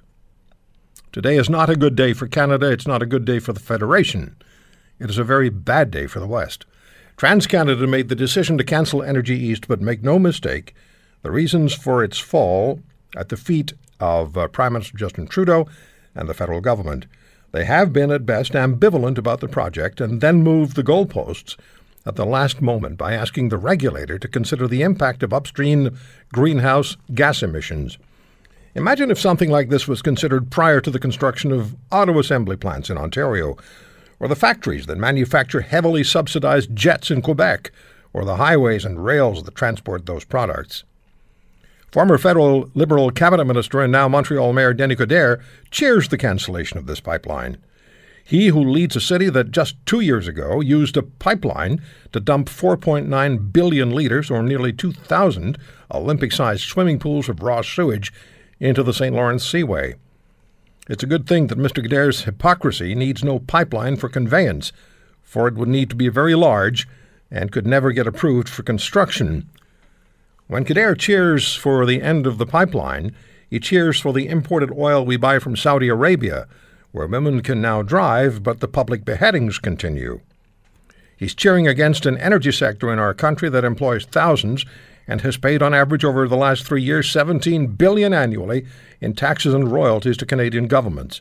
today 1.11 1.39
is 1.39 1.49
not 1.49 1.71
a 1.71 1.77
good 1.77 1.97
day 1.97 2.13
for 2.13 2.29
Canada. 2.29 2.71
It's 2.71 2.87
not 2.87 3.03
a 3.03 3.07
good 3.07 3.25
day 3.25 3.39
for 3.39 3.55
the 3.55 3.61
Federation. 3.61 4.37
It 4.99 5.09
is 5.09 5.17
a 5.17 5.25
very 5.25 5.49
bad 5.49 5.91
day 5.91 6.07
for 6.07 6.21
the 6.21 6.27
West. 6.27 6.67
TransCanada 7.17 7.89
made 7.89 8.09
the 8.09 8.17
decision 8.17 8.59
to 8.59 8.65
cancel 8.65 9.03
Energy 9.03 9.37
East, 9.39 9.69
but 9.69 9.81
make 9.81 10.03
no 10.03 10.19
mistake, 10.19 10.75
the 11.23 11.31
reasons 11.31 11.73
for 11.73 12.03
its 12.03 12.19
fall 12.19 12.81
at 13.17 13.29
the 13.29 13.37
feet 13.37 13.73
of 14.01 14.37
uh, 14.37 14.49
Prime 14.49 14.73
Minister 14.73 14.99
Justin 14.99 15.27
Trudeau 15.27 15.69
and 16.15 16.29
the 16.29 16.35
federal 16.35 16.61
government. 16.61 17.07
They 17.53 17.65
have 17.67 17.93
been 17.93 18.11
at 18.11 18.27
best 18.27 18.53
ambivalent 18.53 19.17
about 19.17 19.41
the 19.41 19.49
project 19.49 20.01
and 20.01 20.21
then 20.21 20.43
moved 20.43 20.75
the 20.75 20.83
goalposts 20.83 21.57
at 22.05 22.17
the 22.17 22.27
last 22.27 22.61
moment 22.61 22.99
by 22.99 23.15
asking 23.15 23.49
the 23.49 23.59
regulator 23.59 24.19
to 24.19 24.29
consider 24.29 24.67
the 24.67 24.83
impact 24.83 25.23
of 25.23 25.33
upstream 25.33 25.97
greenhouse 26.33 26.97
gas 27.15 27.43
emissions. 27.43 27.97
Imagine 28.75 29.11
if 29.13 29.21
something 29.21 29.51
like 29.51 29.69
this 29.69 29.87
was 29.87 30.03
considered 30.03 30.51
prior 30.51 30.81
to 30.81 30.91
the 30.91 30.99
construction 30.99 31.53
of 31.53 31.77
auto 31.93 32.19
assembly 32.19 32.57
plants 32.57 32.91
in 32.91 32.99
Ontario, 32.99 33.57
or 34.25 34.29
the 34.29 34.35
factories 34.35 34.87
that 34.87 34.97
manufacture 34.97 35.61
heavily 35.61 36.03
subsidized 36.03 36.75
jets 36.75 37.11
in 37.11 37.21
Quebec, 37.21 37.71
or 38.15 38.25
the 38.25 38.37
highways 38.37 38.87
and 38.87 39.05
rails 39.05 39.43
that 39.43 39.55
transport 39.55 40.07
those 40.07 40.25
products. 40.25 40.83
Former 41.93 42.17
federal 42.17 42.71
Liberal 42.73 43.11
cabinet 43.11 43.45
minister 43.45 43.83
and 43.83 43.93
now 43.93 44.09
Montreal 44.09 44.55
Mayor 44.55 44.73
Denis 44.73 44.97
Coderre 44.97 45.43
cheers 45.71 46.09
the 46.09 46.17
cancellation 46.17 46.79
of 46.79 46.87
this 46.87 47.01
pipeline. 47.01 47.59
He 48.25 48.47
who 48.47 48.65
leads 48.65 48.97
a 48.97 49.01
city 49.01 49.29
that 49.29 49.51
just 49.51 49.77
two 49.85 50.01
years 50.01 50.27
ago 50.27 50.63
used 50.63 50.97
a 50.97 51.03
pipeline 51.03 51.83
to 52.13 52.19
dump 52.19 52.49
4.9 52.49 53.53
billion 53.53 53.91
litres, 53.91 54.31
or 54.31 54.43
nearly 54.43 54.73
2,000 54.73 55.59
Olympic 55.93 56.33
sized 56.33 56.63
swimming 56.63 56.99
pools 56.99 57.29
of 57.29 57.43
raw 57.43 57.61
sewage, 57.61 58.11
into 58.59 58.83
the 58.83 58.95
St. 58.95 59.15
Lawrence 59.15 59.45
Seaway. 59.45 59.97
It's 60.87 61.03
a 61.03 61.07
good 61.07 61.27
thing 61.27 61.47
that 61.47 61.59
Mr. 61.59 61.83
Coderre's 61.83 62.25
hypocrisy 62.25 62.95
needs 62.95 63.25
no 63.25 63.39
pipeline 63.39 63.97
for 63.97 64.11
conveyance, 64.11 64.71
for 65.23 65.49
it 65.49 65.55
would 65.55 65.69
need 65.69 65.89
to 65.89 65.97
be 65.97 66.09
very 66.09 66.35
large 66.35 66.87
and 67.31 67.51
could 67.51 67.67
never 67.67 67.91
get 67.91 68.07
approved 68.07 68.51
for 68.51 68.63
construction. 68.63 69.49
When 70.47 70.67
Coderre 70.67 70.99
cheers 70.99 71.55
for 71.55 71.87
the 71.87 72.03
end 72.03 72.27
of 72.27 72.37
the 72.37 72.45
pipeline, 72.45 73.17
he 73.49 73.59
cheers 73.59 73.99
for 73.99 74.13
the 74.13 74.29
imported 74.29 74.71
oil 74.77 75.07
we 75.07 75.17
buy 75.17 75.39
from 75.39 75.57
Saudi 75.57 75.89
Arabia, 75.89 76.47
where 76.93 77.07
women 77.07 77.41
can 77.41 77.63
now 77.63 77.81
drive, 77.81 78.43
but 78.43 78.61
the 78.61 78.69
public 78.69 79.07
beheadings 79.07 79.59
continue. 79.59 80.21
He's 81.17 81.35
cheering 81.35 81.67
against 81.67 82.05
an 82.05 82.19
energy 82.19 82.53
sector 82.53 82.93
in 82.93 82.99
our 82.99 83.15
country 83.15 83.49
that 83.49 83.65
employs 83.65 84.05
thousands 84.05 84.67
and 85.07 85.21
has 85.21 85.37
paid 85.37 85.63
on 85.63 85.75
average 85.75 86.05
over 86.05 86.27
the 86.27 86.37
last 86.37 86.65
three 86.65 86.83
years 86.83 87.11
17 87.11 87.69
billion 87.69 88.13
annually 88.13 88.67
in 89.01 89.15
taxes 89.15 89.55
and 89.55 89.73
royalties 89.73 90.17
to 90.17 90.27
Canadian 90.27 90.67
governments. 90.67 91.21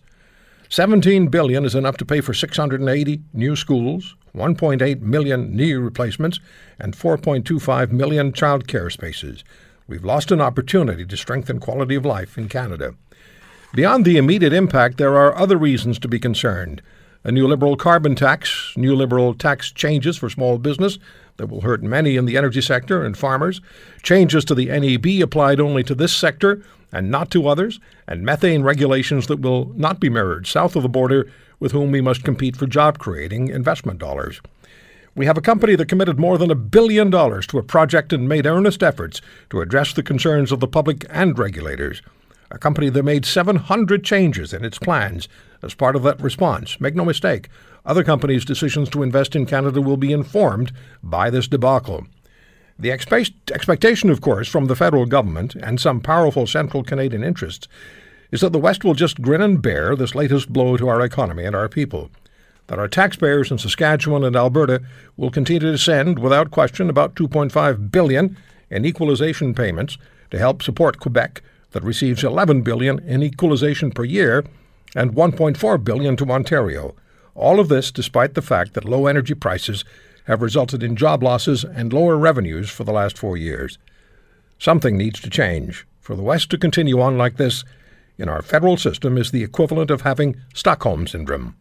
17 0.69 1.27
billion 1.27 1.65
is 1.65 1.75
enough 1.75 1.97
to 1.97 2.05
pay 2.05 2.19
for 2.19 2.33
680 2.33 3.21
new 3.33 3.55
schools, 3.55 4.15
1.8 4.35 5.01
million 5.01 5.55
knee 5.55 5.73
replacements, 5.73 6.39
and 6.79 6.97
4.25 6.97 7.91
million 7.91 8.33
child 8.33 8.67
care 8.67 8.89
spaces. 8.89 9.43
We've 9.87 10.03
lost 10.03 10.31
an 10.31 10.41
opportunity 10.41 11.05
to 11.05 11.17
strengthen 11.17 11.59
quality 11.59 11.95
of 11.95 12.05
life 12.05 12.37
in 12.37 12.49
Canada. 12.49 12.95
Beyond 13.75 14.05
the 14.05 14.17
immediate 14.17 14.53
impact, 14.53 14.97
there 14.97 15.17
are 15.17 15.37
other 15.37 15.57
reasons 15.57 15.99
to 15.99 16.07
be 16.07 16.19
concerned. 16.19 16.81
A 17.23 17.31
new 17.31 17.47
Liberal 17.47 17.75
carbon 17.75 18.15
tax, 18.15 18.73
new 18.75 18.95
Liberal 18.95 19.33
tax 19.33 19.71
changes 19.71 20.17
for 20.17 20.29
small 20.29 20.57
business 20.57 20.99
that 21.37 21.47
will 21.47 21.61
hurt 21.61 21.83
many 21.83 22.15
in 22.15 22.25
the 22.25 22.37
energy 22.37 22.61
sector 22.61 23.03
and 23.03 23.17
farmers, 23.17 23.61
changes 24.01 24.45
to 24.45 24.55
the 24.55 24.67
NEB 24.67 25.21
applied 25.23 25.59
only 25.59 25.83
to 25.83 25.95
this 25.95 26.15
sector 26.15 26.63
and 26.91 27.09
not 27.09 27.31
to 27.31 27.47
others, 27.47 27.79
and 28.07 28.23
methane 28.23 28.61
regulations 28.61 29.27
that 29.27 29.41
will 29.41 29.71
not 29.75 29.99
be 29.99 30.09
mirrored 30.09 30.45
south 30.45 30.75
of 30.75 30.83
the 30.83 30.89
border 30.89 31.27
with 31.59 31.71
whom 31.71 31.91
we 31.91 32.01
must 32.01 32.23
compete 32.23 32.55
for 32.55 32.67
job 32.67 32.99
creating 32.99 33.47
investment 33.47 33.99
dollars. 33.99 34.41
We 35.15 35.25
have 35.27 35.37
a 35.37 35.41
company 35.41 35.75
that 35.75 35.87
committed 35.87 36.19
more 36.19 36.37
than 36.37 36.51
a 36.51 36.55
billion 36.55 37.09
dollars 37.09 37.45
to 37.47 37.59
a 37.59 37.63
project 37.63 38.13
and 38.13 38.27
made 38.27 38.47
earnest 38.47 38.81
efforts 38.81 39.21
to 39.49 39.61
address 39.61 39.93
the 39.93 40.03
concerns 40.03 40.51
of 40.51 40.59
the 40.59 40.67
public 40.67 41.05
and 41.09 41.37
regulators. 41.37 42.01
A 42.49 42.57
company 42.57 42.89
that 42.89 43.03
made 43.03 43.25
700 43.25 44.03
changes 44.03 44.53
in 44.53 44.65
its 44.65 44.77
plans 44.77 45.27
as 45.61 45.73
part 45.73 45.95
of 45.95 46.03
that 46.03 46.21
response. 46.21 46.79
Make 46.81 46.95
no 46.95 47.05
mistake, 47.05 47.49
other 47.85 48.03
companies' 48.03 48.45
decisions 48.45 48.89
to 48.89 49.03
invest 49.03 49.35
in 49.35 49.45
Canada 49.45 49.81
will 49.81 49.97
be 49.97 50.13
informed 50.13 50.71
by 51.01 51.29
this 51.29 51.47
debacle. 51.47 52.05
The 52.79 52.89
expe- 52.89 53.33
expectation, 53.51 54.09
of 54.09 54.21
course, 54.21 54.47
from 54.47 54.65
the 54.65 54.75
federal 54.75 55.05
government 55.05 55.55
and 55.55 55.79
some 55.79 56.01
powerful 56.01 56.47
central 56.47 56.83
Canadian 56.83 57.23
interests 57.23 57.67
is 58.31 58.41
that 58.41 58.51
the 58.51 58.59
West 58.59 58.83
will 58.83 58.95
just 58.95 59.21
grin 59.21 59.41
and 59.41 59.61
bear 59.61 59.95
this 59.95 60.15
latest 60.15 60.51
blow 60.51 60.75
to 60.75 60.87
our 60.87 61.01
economy 61.01 61.43
and 61.43 61.55
our 61.55 61.69
people. 61.69 62.09
That 62.67 62.79
our 62.79 62.87
taxpayers 62.87 63.51
in 63.51 63.57
Saskatchewan 63.57 64.23
and 64.23 64.35
Alberta 64.35 64.81
will 65.17 65.29
continue 65.29 65.71
to 65.71 65.77
send, 65.77 66.17
without 66.17 66.49
question, 66.49 66.89
about 66.89 67.15
2.5 67.15 67.91
billion 67.91 68.37
in 68.71 68.85
equalization 68.85 69.53
payments 69.53 69.97
to 70.31 70.39
help 70.39 70.63
support 70.63 70.99
Quebec, 70.99 71.43
that 71.73 71.83
receives 71.83 72.23
11 72.23 72.61
billion 72.61 72.99
in 72.99 73.21
equalization 73.21 73.91
per 73.91 74.03
year, 74.03 74.43
and 74.95 75.13
1.4 75.13 75.83
billion 75.83 76.15
to 76.15 76.31
Ontario. 76.31 76.95
All 77.35 77.59
of 77.59 77.69
this 77.69 77.91
despite 77.91 78.33
the 78.33 78.41
fact 78.41 78.73
that 78.73 78.85
low 78.85 79.07
energy 79.07 79.33
prices 79.33 79.83
have 80.25 80.41
resulted 80.41 80.83
in 80.83 80.95
job 80.95 81.23
losses 81.23 81.63
and 81.63 81.91
lower 81.91 82.17
revenues 82.17 82.69
for 82.69 82.83
the 82.83 82.93
last 82.93 83.17
four 83.17 83.35
years. 83.37 83.77
Something 84.59 84.97
needs 84.97 85.19
to 85.21 85.29
change. 85.29 85.85
For 85.99 86.15
the 86.15 86.21
West 86.21 86.49
to 86.51 86.57
continue 86.57 86.99
on 87.01 87.17
like 87.17 87.37
this 87.37 87.63
in 88.17 88.29
our 88.29 88.41
federal 88.41 88.77
system 88.77 89.17
is 89.17 89.31
the 89.31 89.43
equivalent 89.43 89.89
of 89.89 90.01
having 90.01 90.35
Stockholm 90.53 91.07
Syndrome. 91.07 91.55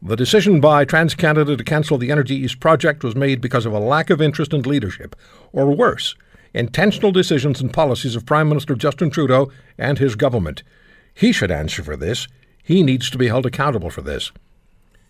The 0.00 0.16
decision 0.16 0.60
by 0.60 0.84
TransCanada 0.84 1.56
to 1.56 1.62
cancel 1.64 1.98
the 1.98 2.10
Energy 2.10 2.34
East 2.34 2.58
project 2.58 3.04
was 3.04 3.14
made 3.14 3.40
because 3.40 3.66
of 3.66 3.72
a 3.72 3.78
lack 3.78 4.10
of 4.10 4.20
interest 4.20 4.52
and 4.52 4.66
leadership, 4.66 5.14
or 5.52 5.70
worse, 5.70 6.16
intentional 6.54 7.12
decisions 7.12 7.60
and 7.60 7.72
policies 7.72 8.16
of 8.16 8.26
Prime 8.26 8.48
Minister 8.48 8.74
Justin 8.74 9.10
Trudeau 9.10 9.52
and 9.78 9.98
his 9.98 10.16
government. 10.16 10.64
He 11.14 11.30
should 11.30 11.52
answer 11.52 11.84
for 11.84 11.96
this. 11.96 12.26
He 12.64 12.82
needs 12.82 13.10
to 13.10 13.18
be 13.18 13.28
held 13.28 13.46
accountable 13.46 13.90
for 13.90 14.02
this. 14.02 14.32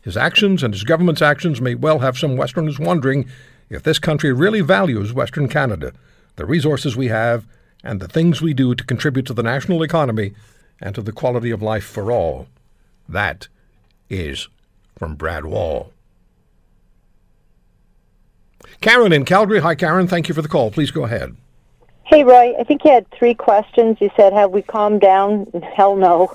His 0.02 0.16
actions 0.16 0.62
and 0.62 0.74
his 0.74 0.84
government's 0.84 1.22
actions 1.22 1.60
may 1.60 1.74
well 1.74 2.00
have 2.00 2.18
some 2.18 2.36
Westerners 2.36 2.78
wondering 2.78 3.28
if 3.70 3.82
this 3.82 3.98
country 3.98 4.32
really 4.32 4.60
values 4.60 5.12
Western 5.12 5.48
Canada, 5.48 5.92
the 6.36 6.44
resources 6.44 6.96
we 6.96 7.08
have, 7.08 7.46
and 7.84 8.00
the 8.00 8.08
things 8.08 8.42
we 8.42 8.52
do 8.52 8.74
to 8.74 8.84
contribute 8.84 9.26
to 9.26 9.34
the 9.34 9.42
national 9.42 9.82
economy 9.82 10.34
and 10.80 10.94
to 10.94 11.02
the 11.02 11.12
quality 11.12 11.50
of 11.50 11.62
life 11.62 11.84
for 11.84 12.12
all. 12.12 12.48
That 13.08 13.48
is 14.10 14.48
from 14.98 15.14
Brad 15.14 15.44
Wall. 15.44 15.92
Karen 18.80 19.12
in 19.12 19.24
Calgary. 19.24 19.60
Hi, 19.60 19.74
Karen. 19.74 20.08
Thank 20.08 20.28
you 20.28 20.34
for 20.34 20.42
the 20.42 20.48
call. 20.48 20.70
Please 20.70 20.90
go 20.90 21.04
ahead. 21.04 21.36
Hey, 22.04 22.24
Roy. 22.24 22.54
I 22.58 22.64
think 22.64 22.84
you 22.84 22.90
had 22.90 23.08
three 23.12 23.34
questions. 23.34 23.98
You 24.00 24.10
said, 24.16 24.32
have 24.32 24.50
we 24.50 24.62
calmed 24.62 25.00
down? 25.00 25.46
Hell 25.74 25.96
no. 25.96 26.34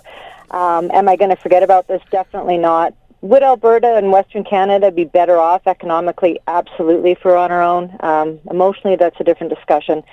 Um, 0.52 0.90
am 0.92 1.10
I 1.10 1.18
going 1.18 1.30
to 1.30 1.36
forget 1.36 1.62
about 1.62 1.88
this? 1.88 2.02
Definitely 2.10 2.58
not. 2.58 2.94
Would 3.22 3.42
Alberta 3.42 3.96
and 3.96 4.12
Western 4.12 4.44
Canada 4.44 4.92
be 4.92 5.04
better 5.04 5.38
off 5.38 5.66
economically? 5.66 6.40
Absolutely, 6.48 7.12
if 7.12 7.20
we're 7.26 7.36
on 7.36 7.52
our 7.52 7.64
own. 7.64 7.96
Um, 8.02 8.40
emotionally, 8.50 8.96
that's 8.96 9.20
a 9.20 9.24
different 9.24 9.54
discussion. 9.54 10.04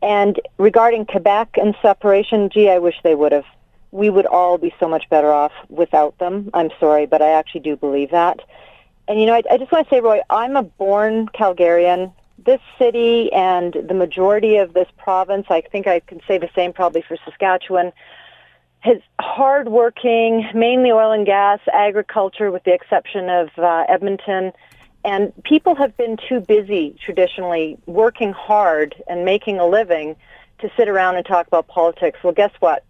And 0.00 0.40
regarding 0.58 1.06
Quebec 1.06 1.56
and 1.60 1.74
separation, 1.82 2.48
gee, 2.50 2.70
I 2.70 2.78
wish 2.78 2.94
they 3.02 3.14
would 3.14 3.32
have. 3.32 3.44
We 3.90 4.10
would 4.10 4.26
all 4.26 4.58
be 4.58 4.74
so 4.78 4.88
much 4.88 5.08
better 5.08 5.32
off 5.32 5.52
without 5.68 6.18
them. 6.18 6.50
I'm 6.54 6.70
sorry, 6.78 7.06
but 7.06 7.22
I 7.22 7.30
actually 7.30 7.60
do 7.60 7.76
believe 7.76 8.10
that. 8.10 8.40
And 9.08 9.18
you 9.18 9.26
know, 9.26 9.34
I, 9.34 9.42
I 9.50 9.56
just 9.58 9.72
want 9.72 9.88
to 9.88 9.94
say, 9.94 10.00
Roy, 10.00 10.20
I'm 10.30 10.56
a 10.56 10.62
born 10.62 11.28
Calgarian. 11.28 12.12
This 12.44 12.60
city 12.78 13.32
and 13.32 13.74
the 13.88 13.94
majority 13.94 14.56
of 14.56 14.74
this 14.74 14.88
province, 14.96 15.46
I 15.50 15.62
think 15.62 15.86
I 15.86 16.00
can 16.00 16.20
say 16.28 16.38
the 16.38 16.50
same 16.54 16.72
probably 16.72 17.02
for 17.02 17.16
Saskatchewan, 17.24 17.92
his 18.80 18.98
hardworking, 19.20 20.48
mainly 20.54 20.90
oil 20.90 21.12
and 21.12 21.26
gas, 21.26 21.60
agriculture, 21.72 22.50
with 22.50 22.64
the 22.64 22.72
exception 22.72 23.28
of 23.28 23.48
uh, 23.58 23.84
Edmonton. 23.88 24.52
And 25.04 25.32
people 25.44 25.74
have 25.76 25.96
been 25.96 26.16
too 26.28 26.40
busy 26.40 26.96
traditionally 27.04 27.78
working 27.86 28.32
hard 28.32 28.94
and 29.08 29.24
making 29.24 29.58
a 29.58 29.66
living 29.66 30.16
to 30.60 30.70
sit 30.76 30.88
around 30.88 31.16
and 31.16 31.26
talk 31.26 31.46
about 31.46 31.68
politics. 31.68 32.18
Well, 32.22 32.32
guess 32.32 32.52
what? 32.60 32.84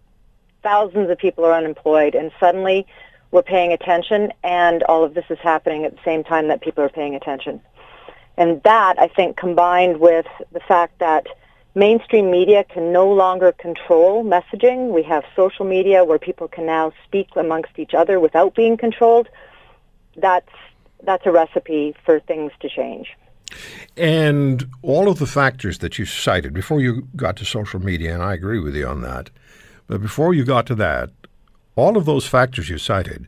Thousands 0.63 1.09
of 1.09 1.17
people 1.17 1.45
are 1.45 1.53
unemployed, 1.53 2.15
and 2.15 2.31
suddenly 2.39 2.85
we're 3.31 3.43
paying 3.43 3.71
attention, 3.71 4.33
and 4.43 4.83
all 4.83 5.03
of 5.03 5.13
this 5.13 5.25
is 5.29 5.37
happening 5.39 5.85
at 5.85 5.95
the 5.95 6.01
same 6.03 6.23
time 6.23 6.47
that 6.47 6.61
people 6.61 6.83
are 6.83 6.89
paying 6.89 7.15
attention. 7.15 7.61
And 8.37 8.61
that, 8.63 8.99
I 8.99 9.07
think, 9.07 9.37
combined 9.37 9.99
with 9.99 10.25
the 10.51 10.59
fact 10.61 10.99
that 10.99 11.27
mainstream 11.79 12.29
media 12.29 12.65
can 12.65 12.91
no 12.91 13.09
longer 13.09 13.53
control 13.53 14.23
messaging. 14.23 14.89
We 14.93 15.03
have 15.03 15.23
social 15.35 15.65
media 15.65 16.03
where 16.03 16.19
people 16.19 16.47
can 16.47 16.65
now 16.65 16.91
speak 17.05 17.29
amongst 17.35 17.79
each 17.79 17.93
other 17.93 18.19
without 18.19 18.53
being 18.53 18.77
controlled. 18.77 19.29
That's 20.15 20.49
that's 21.03 21.25
a 21.25 21.31
recipe 21.31 21.95
for 22.05 22.19
things 22.19 22.51
to 22.59 22.69
change. 22.69 23.15
And 23.95 24.69
all 24.81 25.07
of 25.07 25.17
the 25.17 25.25
factors 25.25 25.79
that 25.79 25.97
you 25.97 26.05
cited 26.05 26.53
before 26.53 26.81
you 26.81 27.07
got 27.15 27.37
to 27.37 27.45
social 27.45 27.79
media, 27.79 28.13
and 28.13 28.21
I 28.21 28.33
agree 28.33 28.59
with 28.59 28.75
you 28.75 28.85
on 28.85 29.01
that, 29.01 29.29
but 29.87 30.01
before 30.01 30.33
you 30.33 30.43
got 30.43 30.67
to 30.67 30.75
that, 30.75 31.09
all 31.75 31.97
of 31.97 32.05
those 32.05 32.27
factors 32.27 32.69
you 32.69 32.77
cited, 32.77 33.27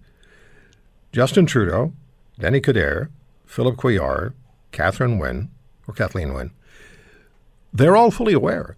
Justin 1.13 1.45
Trudeau, 1.45 1.93
Denis 2.37 2.61
Coderre, 2.61 3.09
Philip 3.45 3.77
Couillard, 3.77 4.33
Catherine 4.71 5.17
Wynne, 5.17 5.49
or 5.87 5.93
Kathleen 5.93 6.33
Wynne, 6.33 6.51
they're 7.73 7.95
all 7.95 8.11
fully 8.11 8.33
aware. 8.33 8.75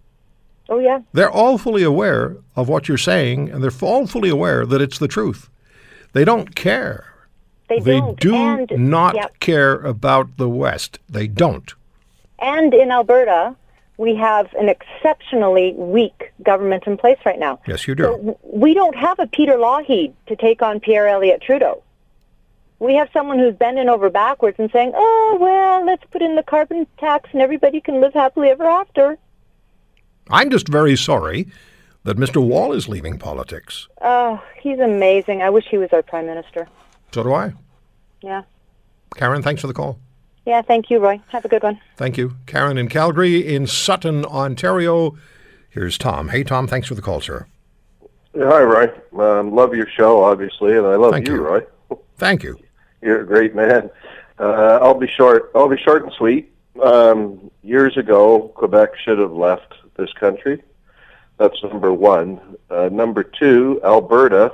Oh 0.68 0.78
yeah. 0.78 1.00
They're 1.12 1.30
all 1.30 1.58
fully 1.58 1.82
aware 1.82 2.36
of 2.56 2.68
what 2.68 2.88
you're 2.88 2.96
saying, 2.98 3.50
and 3.50 3.62
they're 3.62 3.70
all 3.82 4.06
fully 4.06 4.30
aware 4.30 4.64
that 4.66 4.80
it's 4.80 4.98
the 4.98 5.08
truth. 5.08 5.50
They 6.14 6.24
don't 6.24 6.54
care. 6.54 7.06
They, 7.68 7.80
They 7.80 7.98
don't. 8.00 8.18
do 8.20 8.34
and, 8.34 8.90
not 8.90 9.14
Yep. 9.14 9.38
care 9.40 9.74
about 9.80 10.36
the 10.36 10.48
West. 10.48 10.98
They 11.08 11.26
don't. 11.26 11.72
And 12.38 12.72
in 12.74 12.90
Alberta, 12.90 13.56
we 13.96 14.14
have 14.16 14.52
an 14.54 14.68
exceptionally 14.68 15.72
weak 15.74 16.32
government 16.42 16.84
in 16.86 16.96
place 16.96 17.18
right 17.24 17.38
now. 17.38 17.60
Yes, 17.66 17.86
you 17.86 17.94
do. 17.94 18.02
So 18.04 18.38
we 18.42 18.74
don't 18.74 18.96
have 18.96 19.18
a 19.18 19.26
Peter 19.26 19.54
Lougheed 19.56 20.12
to 20.26 20.36
take 20.36 20.62
on 20.62 20.80
Pierre 20.80 21.08
Elliott 21.08 21.40
Trudeau. 21.42 21.82
We 22.78 22.94
have 22.94 23.08
someone 23.12 23.38
who's 23.38 23.54
bending 23.54 23.88
over 23.88 24.10
backwards 24.10 24.58
and 24.58 24.70
saying, 24.70 24.92
"Oh 24.94 25.38
well, 25.40 25.84
let's 25.84 26.04
put 26.10 26.22
in 26.22 26.36
the 26.36 26.42
carbon 26.42 26.86
tax 26.98 27.30
and 27.32 27.40
everybody 27.40 27.80
can 27.80 28.00
live 28.00 28.14
happily 28.14 28.48
ever 28.48 28.64
after." 28.64 29.16
I'm 30.30 30.50
just 30.50 30.68
very 30.68 30.96
sorry 30.96 31.46
that 32.04 32.16
Mr. 32.16 32.46
Wall 32.46 32.72
is 32.72 32.88
leaving 32.88 33.18
politics. 33.18 33.88
Oh, 34.02 34.42
he's 34.60 34.78
amazing. 34.78 35.42
I 35.42 35.50
wish 35.50 35.66
he 35.70 35.78
was 35.78 35.90
our 35.92 36.02
prime 36.02 36.26
minister. 36.26 36.68
So 37.12 37.22
do 37.22 37.32
I. 37.32 37.52
Yeah. 38.22 38.42
Karen, 39.16 39.42
thanks 39.42 39.60
for 39.60 39.66
the 39.66 39.74
call. 39.74 39.98
Yeah. 40.46 40.62
Thank 40.62 40.90
you, 40.90 40.98
Roy. 40.98 41.20
Have 41.28 41.44
a 41.44 41.48
good 41.48 41.62
one. 41.62 41.80
Thank 41.96 42.16
you. 42.16 42.36
Karen 42.46 42.76
in 42.76 42.88
Calgary, 42.88 43.54
in 43.54 43.66
Sutton, 43.66 44.24
Ontario. 44.26 45.16
Here's 45.70 45.96
Tom. 45.98 46.28
Hey, 46.28 46.44
Tom, 46.44 46.66
thanks 46.66 46.88
for 46.88 46.94
the 46.94 47.02
call, 47.02 47.20
sir. 47.20 47.46
Hi, 48.36 48.62
Roy. 48.62 48.90
Um, 49.18 49.54
love 49.54 49.74
your 49.74 49.88
show, 49.88 50.24
obviously, 50.24 50.76
and 50.76 50.86
I 50.86 50.96
love 50.96 51.16
you, 51.18 51.34
you. 51.34 51.40
Roy. 51.40 51.60
Thank 52.16 52.42
you. 52.42 52.58
You're 53.02 53.20
a 53.20 53.26
great 53.26 53.54
man. 53.54 53.90
Uh, 54.38 54.78
I'll 54.82 54.98
be 54.98 55.06
short. 55.06 55.50
I'll 55.54 55.68
be 55.68 55.76
short 55.76 56.04
and 56.04 56.12
sweet. 56.12 56.52
Um, 56.82 57.50
years 57.62 57.96
ago, 57.96 58.52
Quebec 58.54 58.96
should 58.96 59.18
have 59.18 59.32
left 59.32 59.74
this 59.96 60.12
country. 60.12 60.62
That's 61.36 61.62
number 61.62 61.92
one. 61.92 62.56
Uh, 62.70 62.88
number 62.90 63.22
two, 63.22 63.80
Alberta, 63.84 64.52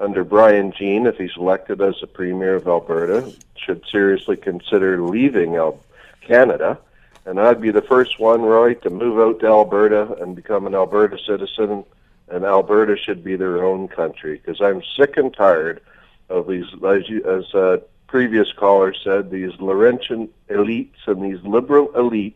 under 0.00 0.24
Brian 0.24 0.72
Jean, 0.72 1.06
if 1.06 1.16
he's 1.16 1.36
elected 1.36 1.80
as 1.80 1.94
the 2.00 2.06
premier 2.06 2.54
of 2.54 2.68
Alberta, 2.68 3.32
should 3.56 3.84
seriously 3.90 4.36
consider 4.36 5.00
leaving 5.00 5.56
Al- 5.56 5.80
Canada. 6.20 6.78
And 7.24 7.40
I'd 7.40 7.60
be 7.60 7.70
the 7.70 7.82
first 7.82 8.18
one, 8.18 8.42
Roy, 8.42 8.74
to 8.74 8.90
move 8.90 9.18
out 9.18 9.40
to 9.40 9.46
Alberta 9.46 10.14
and 10.20 10.34
become 10.36 10.66
an 10.66 10.74
Alberta 10.74 11.18
citizen. 11.18 11.84
And 12.28 12.44
Alberta 12.44 12.96
should 12.96 13.24
be 13.24 13.36
their 13.36 13.64
own 13.64 13.88
country 13.88 14.34
because 14.34 14.60
I'm 14.60 14.82
sick 14.96 15.16
and 15.16 15.34
tired 15.34 15.80
of 16.28 16.46
these, 16.46 16.66
as, 16.86 17.08
you, 17.08 17.24
as 17.24 17.54
uh, 17.54 17.78
previous 18.06 18.52
caller 18.52 18.94
said, 18.94 19.30
these 19.30 19.52
Laurentian 19.58 20.28
elites 20.48 21.06
and 21.06 21.22
these 21.22 21.42
liberal 21.44 21.88
elites 21.88 22.34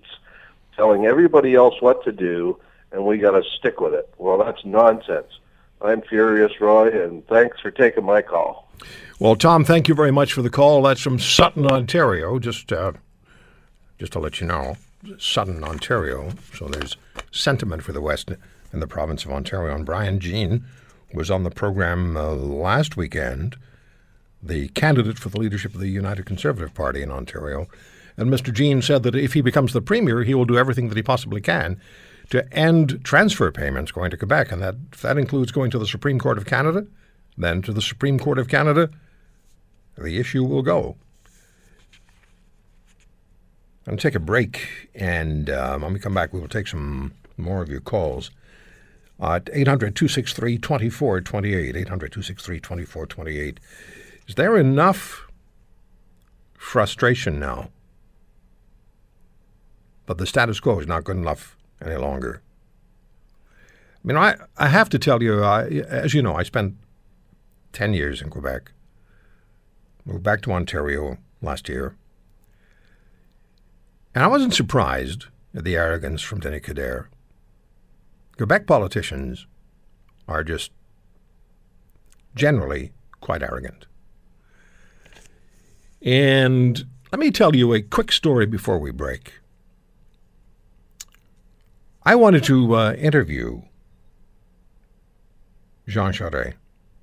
telling 0.76 1.06
everybody 1.06 1.54
else 1.54 1.74
what 1.80 2.02
to 2.04 2.12
do, 2.12 2.58
and 2.92 3.04
we 3.04 3.18
got 3.18 3.32
to 3.32 3.42
stick 3.58 3.80
with 3.80 3.94
it. 3.94 4.12
Well, 4.18 4.38
that's 4.38 4.64
nonsense. 4.64 5.38
I'm 5.80 6.02
furious, 6.02 6.60
Roy, 6.60 6.88
and 6.88 7.26
thanks 7.26 7.60
for 7.60 7.70
taking 7.70 8.04
my 8.04 8.22
call. 8.22 8.70
Well, 9.18 9.36
Tom, 9.36 9.64
thank 9.64 9.88
you 9.88 9.94
very 9.94 10.10
much 10.10 10.32
for 10.32 10.42
the 10.42 10.50
call. 10.50 10.82
That's 10.82 11.00
from 11.00 11.18
Sutton, 11.18 11.66
Ontario. 11.66 12.38
Just, 12.38 12.72
uh, 12.72 12.92
just 13.98 14.12
to 14.12 14.18
let 14.18 14.40
you 14.40 14.46
know, 14.46 14.76
Sutton, 15.18 15.62
Ontario. 15.64 16.30
So 16.54 16.68
there's 16.68 16.96
sentiment 17.30 17.82
for 17.82 17.92
the 17.92 18.00
West 18.00 18.30
in 18.72 18.80
the 18.80 18.86
province 18.86 19.24
of 19.24 19.32
Ontario. 19.32 19.74
And 19.74 19.84
Brian 19.84 20.18
Jean 20.20 20.64
was 21.12 21.30
on 21.30 21.42
the 21.42 21.50
program 21.50 22.16
uh, 22.16 22.32
last 22.32 22.96
weekend, 22.96 23.56
the 24.42 24.68
candidate 24.68 25.18
for 25.18 25.28
the 25.28 25.38
leadership 25.38 25.74
of 25.74 25.80
the 25.80 25.88
United 25.88 26.26
Conservative 26.26 26.74
Party 26.74 27.02
in 27.02 27.10
Ontario. 27.10 27.68
And 28.16 28.30
Mr. 28.30 28.52
Jean 28.52 28.82
said 28.82 29.04
that 29.04 29.14
if 29.14 29.32
he 29.32 29.40
becomes 29.40 29.72
the 29.72 29.80
premier, 29.80 30.22
he 30.22 30.34
will 30.34 30.44
do 30.44 30.58
everything 30.58 30.88
that 30.88 30.96
he 30.96 31.02
possibly 31.02 31.40
can 31.40 31.80
to 32.30 32.52
end 32.52 33.00
transfer 33.04 33.50
payments 33.50 33.92
going 33.92 34.10
to 34.10 34.16
Quebec. 34.16 34.52
And 34.52 34.62
that, 34.62 34.92
that 35.02 35.18
includes 35.18 35.52
going 35.52 35.70
to 35.70 35.78
the 35.78 35.86
Supreme 35.86 36.18
Court 36.18 36.38
of 36.38 36.46
Canada, 36.46 36.86
then 37.36 37.62
to 37.62 37.72
the 37.72 37.82
Supreme 37.82 38.18
Court 38.18 38.38
of 38.38 38.48
Canada, 38.48 38.90
the 39.96 40.18
issue 40.18 40.44
will 40.44 40.62
go. 40.62 40.96
I'm 43.86 43.92
going 43.92 43.98
to 43.98 44.02
take 44.02 44.14
a 44.14 44.20
break, 44.20 44.90
and 44.94 45.50
um, 45.50 45.82
when 45.82 45.92
we 45.92 45.98
come 45.98 46.14
back, 46.14 46.32
we 46.32 46.40
will 46.40 46.48
take 46.48 46.68
some 46.68 47.12
more 47.36 47.62
of 47.62 47.68
your 47.68 47.80
calls. 47.80 48.30
At 49.20 49.50
800 49.52 49.94
263 49.94 50.58
2428. 50.58 51.76
800 51.76 52.12
263 52.12 52.60
2428. 52.60 53.60
Is 54.28 54.34
there 54.36 54.56
enough 54.56 55.26
frustration 56.54 57.40
now 57.40 57.70
that 60.06 60.18
the 60.18 60.26
status 60.26 60.60
quo 60.60 60.78
is 60.80 60.86
not 60.86 61.04
good 61.04 61.16
enough 61.16 61.56
any 61.84 61.96
longer? 61.96 62.42
I 64.04 64.08
mean, 64.08 64.16
I, 64.16 64.36
I 64.56 64.68
have 64.68 64.88
to 64.90 64.98
tell 64.98 65.22
you, 65.22 65.42
I, 65.42 65.64
as 65.66 66.14
you 66.14 66.22
know, 66.22 66.34
I 66.34 66.42
spent 66.42 66.76
10 67.72 67.94
years 67.94 68.20
in 68.20 68.30
Quebec. 68.30 68.72
Moved 70.04 70.22
back 70.22 70.40
to 70.42 70.52
Ontario 70.52 71.18
last 71.40 71.68
year. 71.68 71.96
And 74.14 74.24
I 74.24 74.26
wasn't 74.26 74.54
surprised 74.54 75.26
at 75.54 75.64
the 75.64 75.76
arrogance 75.76 76.22
from 76.22 76.40
Denis 76.40 76.62
Coderre. 76.62 77.06
Quebec 78.36 78.66
politicians 78.66 79.46
are 80.26 80.42
just 80.42 80.72
generally 82.34 82.92
quite 83.20 83.42
arrogant. 83.42 83.86
And 86.02 86.84
let 87.12 87.20
me 87.20 87.30
tell 87.30 87.54
you 87.54 87.72
a 87.74 87.80
quick 87.80 88.10
story 88.10 88.46
before 88.46 88.78
we 88.78 88.90
break. 88.90 89.34
I 92.04 92.16
wanted 92.16 92.42
to 92.44 92.74
uh, 92.74 92.92
interview 92.94 93.62
Jean 95.86 96.12
Charest 96.12 96.54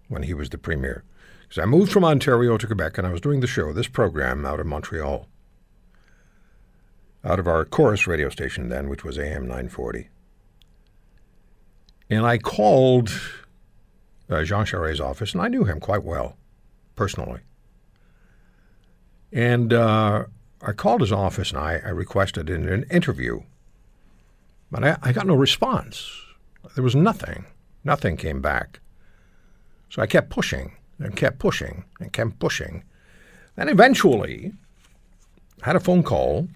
when 0.09 0.23
he 0.23 0.33
was 0.33 0.49
the 0.49 0.57
premier. 0.57 1.03
Because 1.43 1.63
I 1.63 1.65
moved 1.65 1.91
from 1.91 2.03
Ontario 2.03 2.57
to 2.57 2.67
Quebec 2.67 2.97
and 2.97 3.07
I 3.07 3.12
was 3.12 3.21
doing 3.21 3.39
the 3.39 3.47
show, 3.47 3.71
this 3.71 3.88
program, 3.88 4.45
out 4.45 4.59
of 4.59 4.67
Montreal, 4.67 5.27
out 7.23 7.39
of 7.39 7.47
our 7.47 7.63
Corus 7.65 8.05
radio 8.05 8.29
station 8.29 8.69
then, 8.69 8.89
which 8.89 9.03
was 9.03 9.17
AM 9.17 9.43
940. 9.43 10.09
And 12.09 12.25
I 12.25 12.38
called 12.38 13.09
uh, 14.29 14.43
Jean 14.43 14.65
Charest's 14.65 14.99
office, 14.99 15.33
and 15.33 15.41
I 15.41 15.47
knew 15.47 15.63
him 15.63 15.79
quite 15.79 16.03
well, 16.03 16.35
personally. 16.95 17.39
And 19.31 19.73
uh, 19.73 20.25
I 20.61 20.71
called 20.71 21.01
his 21.01 21.11
office 21.11 21.51
and 21.51 21.59
I, 21.59 21.81
I 21.85 21.89
requested 21.89 22.49
an, 22.49 22.67
an 22.67 22.85
interview. 22.89 23.41
But 24.71 24.83
I, 24.83 24.97
I 25.01 25.11
got 25.11 25.27
no 25.27 25.35
response. 25.35 26.09
There 26.75 26.83
was 26.83 26.95
nothing. 26.95 27.45
Nothing 27.83 28.17
came 28.17 28.41
back. 28.41 28.79
So 29.89 30.01
I 30.01 30.07
kept 30.07 30.29
pushing 30.29 30.73
and 30.99 31.15
kept 31.15 31.39
pushing 31.39 31.85
and 31.99 32.13
kept 32.13 32.39
pushing. 32.39 32.83
Then 33.55 33.69
eventually, 33.69 34.53
I 35.63 35.65
had 35.67 35.75
a 35.75 35.79
phone 35.79 36.03
call 36.03 36.47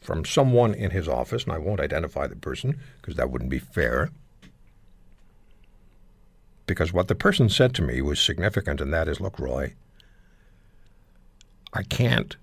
from 0.00 0.24
someone 0.24 0.74
in 0.74 0.90
his 0.90 1.08
office, 1.08 1.44
and 1.44 1.52
I 1.52 1.58
won't 1.58 1.80
identify 1.80 2.26
the 2.26 2.36
person 2.36 2.78
because 3.00 3.16
that 3.16 3.30
wouldn't 3.30 3.50
be 3.50 3.58
fair. 3.58 4.10
Because 6.66 6.92
what 6.92 7.08
the 7.08 7.14
person 7.14 7.48
said 7.48 7.74
to 7.74 7.82
me 7.82 8.02
was 8.02 8.20
significant, 8.20 8.80
and 8.80 8.92
that 8.92 9.08
is 9.08 9.20
look, 9.20 9.38
Roy, 9.38 9.74
I 11.74 11.82
can't 11.82 12.36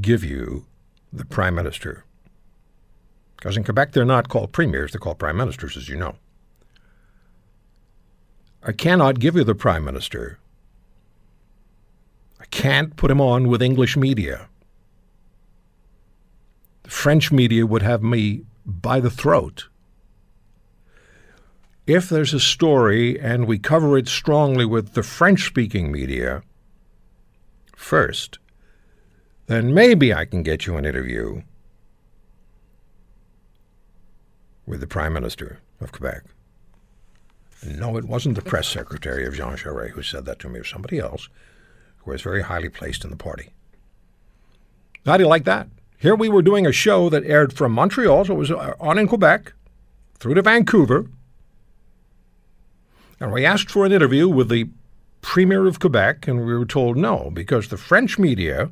give 0.00 0.24
you 0.24 0.66
the 1.12 1.24
Prime 1.24 1.54
Minister. 1.54 2.04
Because 3.36 3.56
in 3.56 3.62
Quebec, 3.62 3.92
they're 3.92 4.04
not 4.04 4.28
called 4.28 4.52
premiers, 4.52 4.92
they're 4.92 4.98
called 4.98 5.18
prime 5.18 5.36
ministers, 5.36 5.76
as 5.76 5.88
you 5.88 5.96
know. 5.96 6.16
I 8.64 8.72
cannot 8.72 9.20
give 9.20 9.36
you 9.36 9.44
the 9.44 9.54
Prime 9.54 9.84
Minister. 9.84 10.38
I 12.40 12.46
can't 12.46 12.96
put 12.96 13.12
him 13.12 13.20
on 13.20 13.46
with 13.46 13.62
English 13.62 13.96
media. 13.96 14.48
The 16.82 16.90
French 16.90 17.30
media 17.30 17.64
would 17.64 17.82
have 17.82 18.02
me 18.02 18.42
by 18.66 18.98
the 18.98 19.10
throat. 19.10 19.68
If 21.86 22.08
there's 22.08 22.34
a 22.34 22.40
story 22.40 23.20
and 23.20 23.46
we 23.46 23.58
cover 23.58 23.96
it 23.96 24.08
strongly 24.08 24.64
with 24.64 24.94
the 24.94 25.02
French 25.02 25.46
speaking 25.46 25.92
media 25.92 26.42
first, 27.76 28.38
then 29.48 29.74
maybe 29.74 30.14
I 30.14 30.24
can 30.26 30.42
get 30.42 30.66
you 30.66 30.76
an 30.76 30.84
interview 30.84 31.42
with 34.66 34.80
the 34.80 34.86
Prime 34.86 35.14
Minister 35.14 35.58
of 35.80 35.90
Quebec. 35.90 36.22
No, 37.66 37.96
it 37.96 38.04
wasn't 38.04 38.36
the 38.36 38.42
press 38.42 38.68
secretary 38.68 39.26
of 39.26 39.34
Jean 39.34 39.56
Charest 39.56 39.90
who 39.90 40.02
said 40.02 40.26
that 40.26 40.38
to 40.40 40.48
me. 40.48 40.56
It 40.56 40.60
was 40.60 40.68
somebody 40.68 40.98
else 40.98 41.28
who 41.98 42.10
was 42.10 42.22
very 42.22 42.42
highly 42.42 42.68
placed 42.68 43.04
in 43.04 43.10
the 43.10 43.16
party. 43.16 43.48
How 45.06 45.16
do 45.16 45.24
you 45.24 45.28
like 45.28 45.44
that? 45.44 45.68
Here 45.96 46.14
we 46.14 46.28
were 46.28 46.42
doing 46.42 46.66
a 46.66 46.72
show 46.72 47.08
that 47.08 47.24
aired 47.24 47.52
from 47.52 47.72
Montreal, 47.72 48.26
so 48.26 48.34
it 48.34 48.38
was 48.38 48.50
uh, 48.50 48.74
on 48.78 48.98
in 48.98 49.08
Quebec, 49.08 49.54
through 50.18 50.34
to 50.34 50.42
Vancouver. 50.42 51.06
And 53.18 53.32
we 53.32 53.44
asked 53.44 53.70
for 53.70 53.86
an 53.86 53.92
interview 53.92 54.28
with 54.28 54.50
the 54.50 54.68
Premier 55.22 55.66
of 55.66 55.80
Quebec, 55.80 56.28
and 56.28 56.44
we 56.46 56.56
were 56.56 56.66
told 56.66 56.96
no, 56.96 57.30
because 57.32 57.68
the 57.68 57.76
French 57.76 58.18
media 58.18 58.70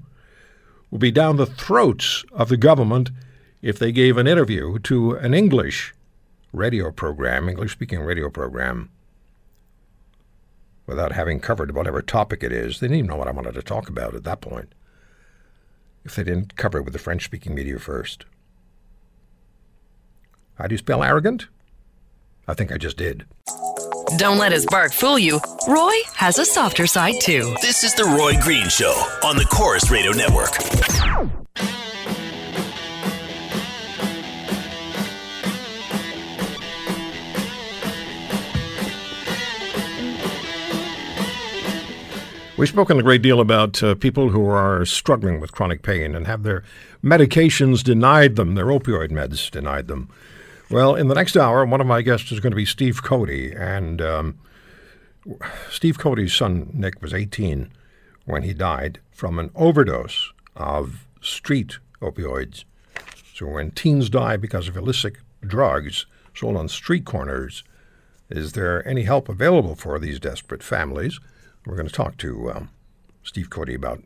would 0.91 1.01
be 1.01 1.11
down 1.11 1.37
the 1.37 1.47
throats 1.47 2.25
of 2.33 2.49
the 2.49 2.57
government 2.57 3.11
if 3.63 3.79
they 3.79 3.93
gave 3.93 4.17
an 4.17 4.27
interview 4.27 4.79
to 4.81 5.13
an 5.13 5.35
English 5.35 5.95
radio 6.53 6.91
program, 6.91 7.49
English 7.49 7.73
speaking 7.73 8.01
radio 8.01 8.31
program, 8.31 8.91
without 10.87 11.13
having 11.13 11.41
covered 11.41 11.75
whatever 11.75 12.01
topic 12.01 12.43
it 12.43 12.53
is. 12.53 12.79
They 12.79 12.87
didn't 12.87 12.99
even 12.99 13.11
know 13.11 13.17
what 13.17 13.29
I 13.29 13.33
wanted 13.33 13.55
to 13.55 13.63
talk 13.63 13.89
about 13.89 14.15
at 14.15 14.25
that 14.25 14.41
point 14.41 14.73
if 16.05 16.15
they 16.15 16.23
didn't 16.23 16.57
cover 16.57 16.79
it 16.79 16.85
with 16.85 16.93
the 16.93 17.01
French 17.01 17.25
speaking 17.25 17.55
media 17.55 17.79
first. 17.81 18.25
How 20.55 20.69
do 20.69 20.75
you 20.75 20.79
spell 20.79 21.03
arrogant? 21.03 21.49
I 22.47 22.55
think 22.55 22.71
I 22.71 22.79
just 22.79 22.97
did. 22.97 23.27
Don't 24.15 24.39
let 24.39 24.53
his 24.53 24.65
bark 24.67 24.93
fool 24.93 25.19
you. 25.19 25.41
Roy 25.67 25.93
has 26.15 26.39
a 26.39 26.45
softer 26.45 26.87
side 26.87 27.17
too. 27.21 27.57
This 27.61 27.83
is 27.83 27.93
The 27.95 28.05
Roy 28.05 28.41
Green 28.41 28.69
Show 28.69 28.93
on 29.25 29.37
the 29.37 29.45
Corus 29.45 29.91
Radio 29.91 30.13
Network. 30.13 30.57
We've 42.57 42.69
spoken 42.69 42.99
a 42.99 43.03
great 43.03 43.23
deal 43.23 43.41
about 43.41 43.83
uh, 43.83 43.97
people 43.97 44.31
who 44.31 44.49
are 44.49 44.87
struggling 44.87 45.41
with 45.41 45.53
chronic 45.53 45.83
pain 45.83 46.15
and 46.15 46.27
have 46.27 46.45
their 46.45 46.63
medications 47.05 47.83
denied 47.83 48.37
them, 48.37 48.55
their 48.55 48.67
opioid 48.67 49.11
meds 49.11 49.51
denied 49.51 49.89
them. 49.89 50.09
Well, 50.69 50.97
in 50.97 51.07
the 51.07 51.15
next 51.15 51.37
hour, 51.37 51.65
one 51.65 51.81
of 51.81 51.87
my 51.87 52.03
guests 52.03 52.33
is 52.33 52.41
going 52.41 52.51
to 52.51 52.57
be 52.57 52.65
Steve 52.65 53.01
Cody. 53.03 53.53
And 53.53 54.03
um, 54.03 54.39
Steve 55.71 55.99
Cody's 55.99 56.35
son, 56.35 56.71
Nick, 56.73 57.01
was 57.01 57.15
18 57.15 57.71
when 58.25 58.43
he 58.43 58.53
died 58.53 58.99
from 59.13 59.39
an 59.39 59.51
overdose 59.55 60.33
of 60.57 61.07
street 61.21 61.79
opioids. 62.03 62.65
So 63.33 63.47
when 63.47 63.71
teens 63.71 64.11
die 64.11 64.37
because 64.37 64.67
of 64.67 64.77
illicit 64.77 65.17
drugs 65.41 66.07
sold 66.35 66.57
on 66.57 66.69
street 66.69 67.05
corners, 67.05 67.63
is 68.29 68.53
there 68.53 68.87
any 68.89 69.05
help 69.05 69.29
available 69.29 69.77
for 69.77 70.01
these 70.01 70.19
desperate 70.19 70.65
families? 70.65 71.21
We're 71.65 71.77
going 71.77 71.89
to 71.89 71.95
talk 71.95 72.17
to 72.19 72.51
um, 72.51 72.71
Steve 73.23 73.51
Cody 73.51 73.75
about 73.75 74.03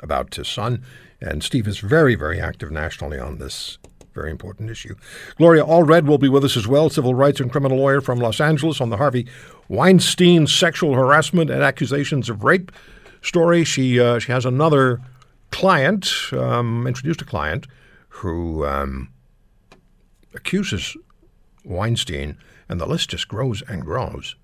about 0.00 0.34
his 0.34 0.48
son, 0.48 0.82
and 1.20 1.44
Steve 1.44 1.68
is 1.68 1.78
very, 1.78 2.16
very 2.16 2.40
active 2.40 2.72
nationally 2.72 3.20
on 3.20 3.38
this 3.38 3.78
very 4.12 4.30
important 4.30 4.70
issue. 4.70 4.94
Gloria 5.36 5.64
Allred 5.64 6.06
will 6.06 6.18
be 6.18 6.28
with 6.28 6.44
us 6.44 6.56
as 6.56 6.66
well, 6.66 6.90
civil 6.90 7.14
rights 7.14 7.40
and 7.40 7.50
criminal 7.50 7.78
lawyer 7.78 8.00
from 8.00 8.18
Los 8.18 8.40
Angeles 8.40 8.80
on 8.80 8.90
the 8.90 8.96
Harvey 8.96 9.26
Weinstein 9.68 10.46
sexual 10.46 10.94
harassment 10.94 11.50
and 11.50 11.62
accusations 11.62 12.28
of 12.28 12.44
rape 12.44 12.70
story. 13.22 13.64
She 13.64 13.98
uh, 13.98 14.18
she 14.18 14.32
has 14.32 14.44
another 14.44 15.00
client, 15.50 16.12
um, 16.32 16.86
introduced 16.86 17.22
a 17.22 17.24
client 17.24 17.66
who 18.08 18.66
um, 18.66 19.08
accuses 20.34 20.96
Weinstein, 21.64 22.36
and 22.68 22.80
the 22.80 22.86
list 22.86 23.10
just 23.10 23.28
grows 23.28 23.62
and 23.62 23.82
grows. 23.82 24.36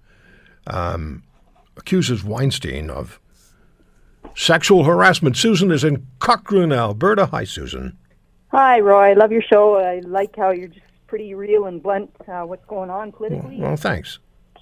Um, 0.66 1.22
accuses 1.76 2.24
Weinstein 2.24 2.90
of 2.90 3.20
sexual 4.34 4.84
harassment. 4.84 5.36
Susan 5.36 5.70
is 5.70 5.84
in 5.84 6.06
Cochrane, 6.18 6.72
Alberta. 6.72 7.26
Hi, 7.26 7.44
Susan. 7.44 7.96
Hi, 8.50 8.80
Roy. 8.80 9.10
I 9.10 9.12
love 9.12 9.30
your 9.32 9.42
show. 9.42 9.76
I 9.76 10.00
like 10.00 10.34
how 10.36 10.50
you're 10.50 10.68
just 10.68 10.86
pretty 11.06 11.34
real 11.34 11.66
and 11.66 11.82
blunt. 11.82 12.10
Uh, 12.26 12.42
what's 12.42 12.64
going 12.66 12.90
on 12.90 13.12
politically 13.12 13.58
Well, 13.58 13.76
thanks. 13.76 14.18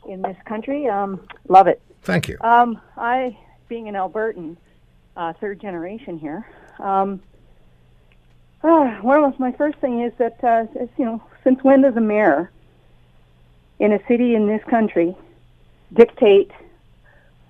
in 0.08 0.22
this 0.22 0.36
country? 0.44 0.88
Um, 0.88 1.26
love 1.48 1.66
it. 1.68 1.80
Thank 2.02 2.28
you. 2.28 2.36
Um, 2.40 2.80
I, 2.96 3.36
being 3.68 3.88
an 3.88 3.94
Albertan, 3.94 4.56
uh, 5.16 5.32
third 5.34 5.60
generation 5.60 6.18
here. 6.18 6.46
Um, 6.78 7.20
uh, 8.62 8.98
well, 9.02 9.32
my 9.38 9.52
first 9.52 9.78
thing 9.78 10.02
is 10.02 10.12
that 10.18 10.42
uh, 10.42 10.66
you 10.98 11.04
know, 11.04 11.22
since 11.44 11.62
when 11.62 11.82
does 11.82 11.96
a 11.96 12.00
mayor 12.00 12.50
in 13.78 13.92
a 13.92 14.00
city 14.08 14.34
in 14.34 14.46
this 14.48 14.62
country 14.68 15.14
dictate 15.92 16.50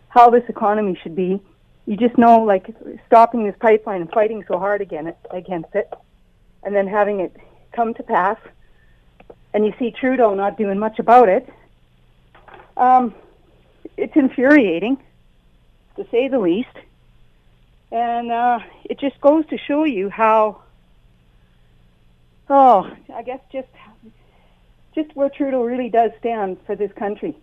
how 0.09 0.29
this 0.31 0.44
economy 0.49 0.99
should 1.03 1.16
be? 1.16 1.40
You 1.87 1.96
just 1.96 2.18
know, 2.18 2.40
like 2.42 2.75
stopping 3.07 3.44
this 3.44 3.55
pipeline 3.61 4.03
and 4.03 4.11
fighting 4.11 4.44
so 4.49 4.59
hard 4.59 4.81
again 4.81 5.14
against 5.31 5.75
it, 5.75 5.90
and 6.66 6.74
then 6.74 6.88
having 6.88 7.20
it 7.20 7.35
come 7.72 7.94
to 7.94 8.02
pass, 8.02 8.37
and 9.55 9.64
you 9.64 9.72
see 9.79 9.92
Trudeau 9.92 10.35
not 10.35 10.59
doing 10.59 10.79
much 10.79 10.98
about 10.98 11.29
it. 11.29 11.48
Um, 12.76 13.14
it's 13.96 14.16
infuriating, 14.16 14.98
to 15.94 16.05
say 16.11 16.29
the 16.29 16.40
least. 16.40 16.76
And 17.92 18.33
uh, 18.33 18.59
it 18.85 18.98
just 18.98 19.20
goes 19.20 19.46
to 19.46 19.57
show 19.57 19.85
you 19.85 20.11
how, 20.11 20.62
oh, 22.50 22.90
I 23.14 23.22
guess 23.22 23.40
just 23.52 23.68
just 24.92 25.14
where 25.14 25.29
Trudeau 25.29 25.62
really 25.62 25.88
does 25.88 26.11
stand 26.18 26.57
for 26.66 26.74
this 26.74 26.90
country, 26.94 27.37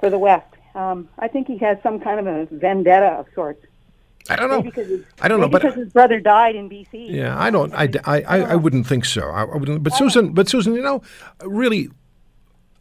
for 0.00 0.08
the 0.08 0.18
West. 0.18 0.46
Um, 0.74 1.08
I 1.18 1.28
think 1.28 1.46
he 1.46 1.58
has 1.58 1.76
some 1.82 2.00
kind 2.00 2.20
of 2.20 2.26
a 2.26 2.46
vendetta 2.46 3.06
of 3.06 3.26
sorts. 3.34 3.66
I 4.30 4.36
don't 4.36 4.50
know. 4.50 4.70
His, 4.70 5.02
I 5.20 5.28
don't 5.28 5.40
know, 5.40 5.48
but- 5.48 5.62
because 5.62 5.76
his 5.76 5.92
brother 5.92 6.20
died 6.20 6.56
in 6.56 6.68
BC. 6.68 7.10
Yeah, 7.10 7.38
I 7.38 7.50
don't. 7.50 7.72
I, 7.74 7.88
I, 8.04 8.22
I, 8.22 8.38
I 8.38 8.54
wouldn't 8.56 8.86
think 8.86 9.04
so. 9.04 9.28
I, 9.28 9.42
I 9.42 9.56
wouldn't. 9.56 9.82
But 9.82 9.94
Susan, 9.94 10.32
but 10.32 10.48
Susan, 10.48 10.74
you 10.74 10.82
know, 10.82 11.02
really, 11.42 11.88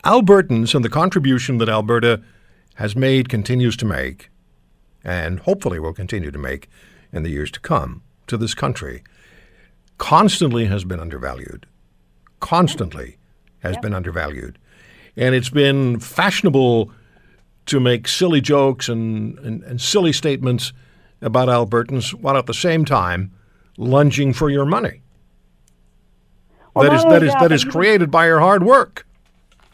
Albertans 0.03 0.75
and 0.75 0.83
the 0.83 0.89
contribution 0.89 1.57
that 1.59 1.69
Alberta 1.69 2.21
has 2.75 2.95
made, 2.95 3.29
continues 3.29 3.77
to 3.77 3.85
make, 3.85 4.29
and 5.03 5.39
hopefully 5.39 5.79
will 5.79 5.93
continue 5.93 6.31
to 6.31 6.37
make 6.37 6.69
in 7.11 7.23
the 7.23 7.29
years 7.29 7.51
to 7.51 7.59
come 7.59 8.01
to 8.27 8.37
this 8.37 8.53
country, 8.53 9.03
constantly 9.97 10.65
has 10.65 10.83
been 10.83 10.99
undervalued. 10.99 11.65
Constantly 12.39 13.17
has 13.59 13.77
been 13.77 13.93
undervalued, 13.93 14.59
and 15.15 15.33
it's 15.33 15.49
been 15.49 15.99
fashionable 15.99 16.91
to 17.65 17.79
make 17.79 18.07
silly 18.07 18.41
jokes 18.41 18.89
and, 18.89 19.39
and, 19.39 19.63
and 19.63 19.81
silly 19.81 20.13
statements 20.13 20.71
about 21.21 21.47
Albertans, 21.47 22.13
while 22.13 22.37
at 22.37 22.45
the 22.45 22.53
same 22.53 22.85
time 22.85 23.31
lunging 23.77 24.33
for 24.33 24.49
your 24.49 24.65
money. 24.65 25.01
Well, 26.73 26.89
that 26.89 26.95
is 26.95 27.03
that 27.05 27.23
is 27.23 27.33
that, 27.33 27.51
is 27.51 27.63
created 27.63 28.11
by 28.11 28.25
your 28.27 28.39
hard 28.39 28.63
work. 28.63 29.05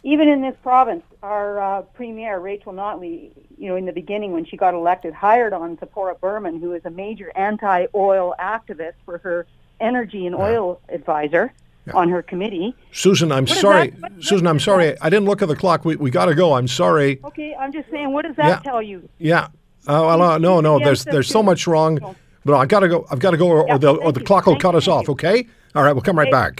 even 0.04 0.27
in 0.27 0.41
this 0.41 0.56
province, 0.62 1.04
our 1.23 1.60
uh, 1.60 1.82
premier 1.82 2.39
Rachel 2.39 2.73
Notley, 2.73 3.32
you 3.58 3.69
know, 3.69 3.75
in 3.75 3.86
the 3.86 3.91
beginning 3.91 4.32
when 4.34 4.45
she 4.45 4.56
got 4.58 4.73
elected, 4.73 5.13
hired 5.13 5.54
on 5.54 5.77
Tzeporah 5.77 6.19
Berman, 6.19 6.60
who 6.60 6.73
is 6.73 6.84
a 6.86 6.89
major 6.89 7.32
anti-oil 7.36 8.34
activist 8.39 8.93
for 9.06 9.17
her 9.19 9.45
energy 9.80 10.25
and 10.27 10.36
oil 10.36 10.80
advisor 10.89 11.54
on 11.93 12.10
her 12.10 12.21
committee. 12.21 12.75
Susan, 12.91 13.32
I'm 13.32 13.45
What 13.45 13.58
sorry. 13.58 13.93
Susan, 14.19 14.45
I'm 14.45 14.60
sorry. 14.60 14.95
I 15.01 15.10
didn't 15.10 15.25
look 15.25 15.41
at 15.41 15.47
the 15.47 15.56
clock. 15.56 15.84
We, 15.84 15.95
we 15.95 16.12
got 16.12 16.25
to 16.25 16.36
go. 16.36 16.54
I'm 16.54 16.67
sorry. 16.67 17.19
Okay, 17.23 17.56
I'm 17.60 17.73
just 17.73 17.89
saying, 17.89 18.12
what 18.13 18.25
does 18.25 18.36
that 18.36 18.47
Yeah. 18.47 18.60
tell 18.60 18.82
you? 18.82 19.10
Yeah. 19.17 19.47
Oh, 19.88 20.17
well, 20.17 20.39
no, 20.39 20.62
no. 20.62 20.80
There's 20.80 21.04
there's 21.06 21.28
so 21.28 21.41
much 21.41 21.67
wrong. 21.67 22.15
But 22.44 22.56
I 22.58 22.65
got 22.65 22.80
to 22.80 22.88
go. 22.88 23.06
I've 23.12 23.20
got 23.20 23.32
to 23.32 23.38
go, 23.38 23.48
or, 23.48 23.70
or 23.72 23.78
the 23.78 23.91
or 23.91 24.12
the 24.12 24.22
clock 24.22 24.46
will 24.48 24.58
cut 24.60 24.76
us 24.76 24.88
off. 24.88 25.10
Okay. 25.10 25.48
All 25.76 25.84
right. 25.84 25.94
We'll 25.94 26.02
come 26.02 26.17
right 26.17 26.32
back. 26.32 26.50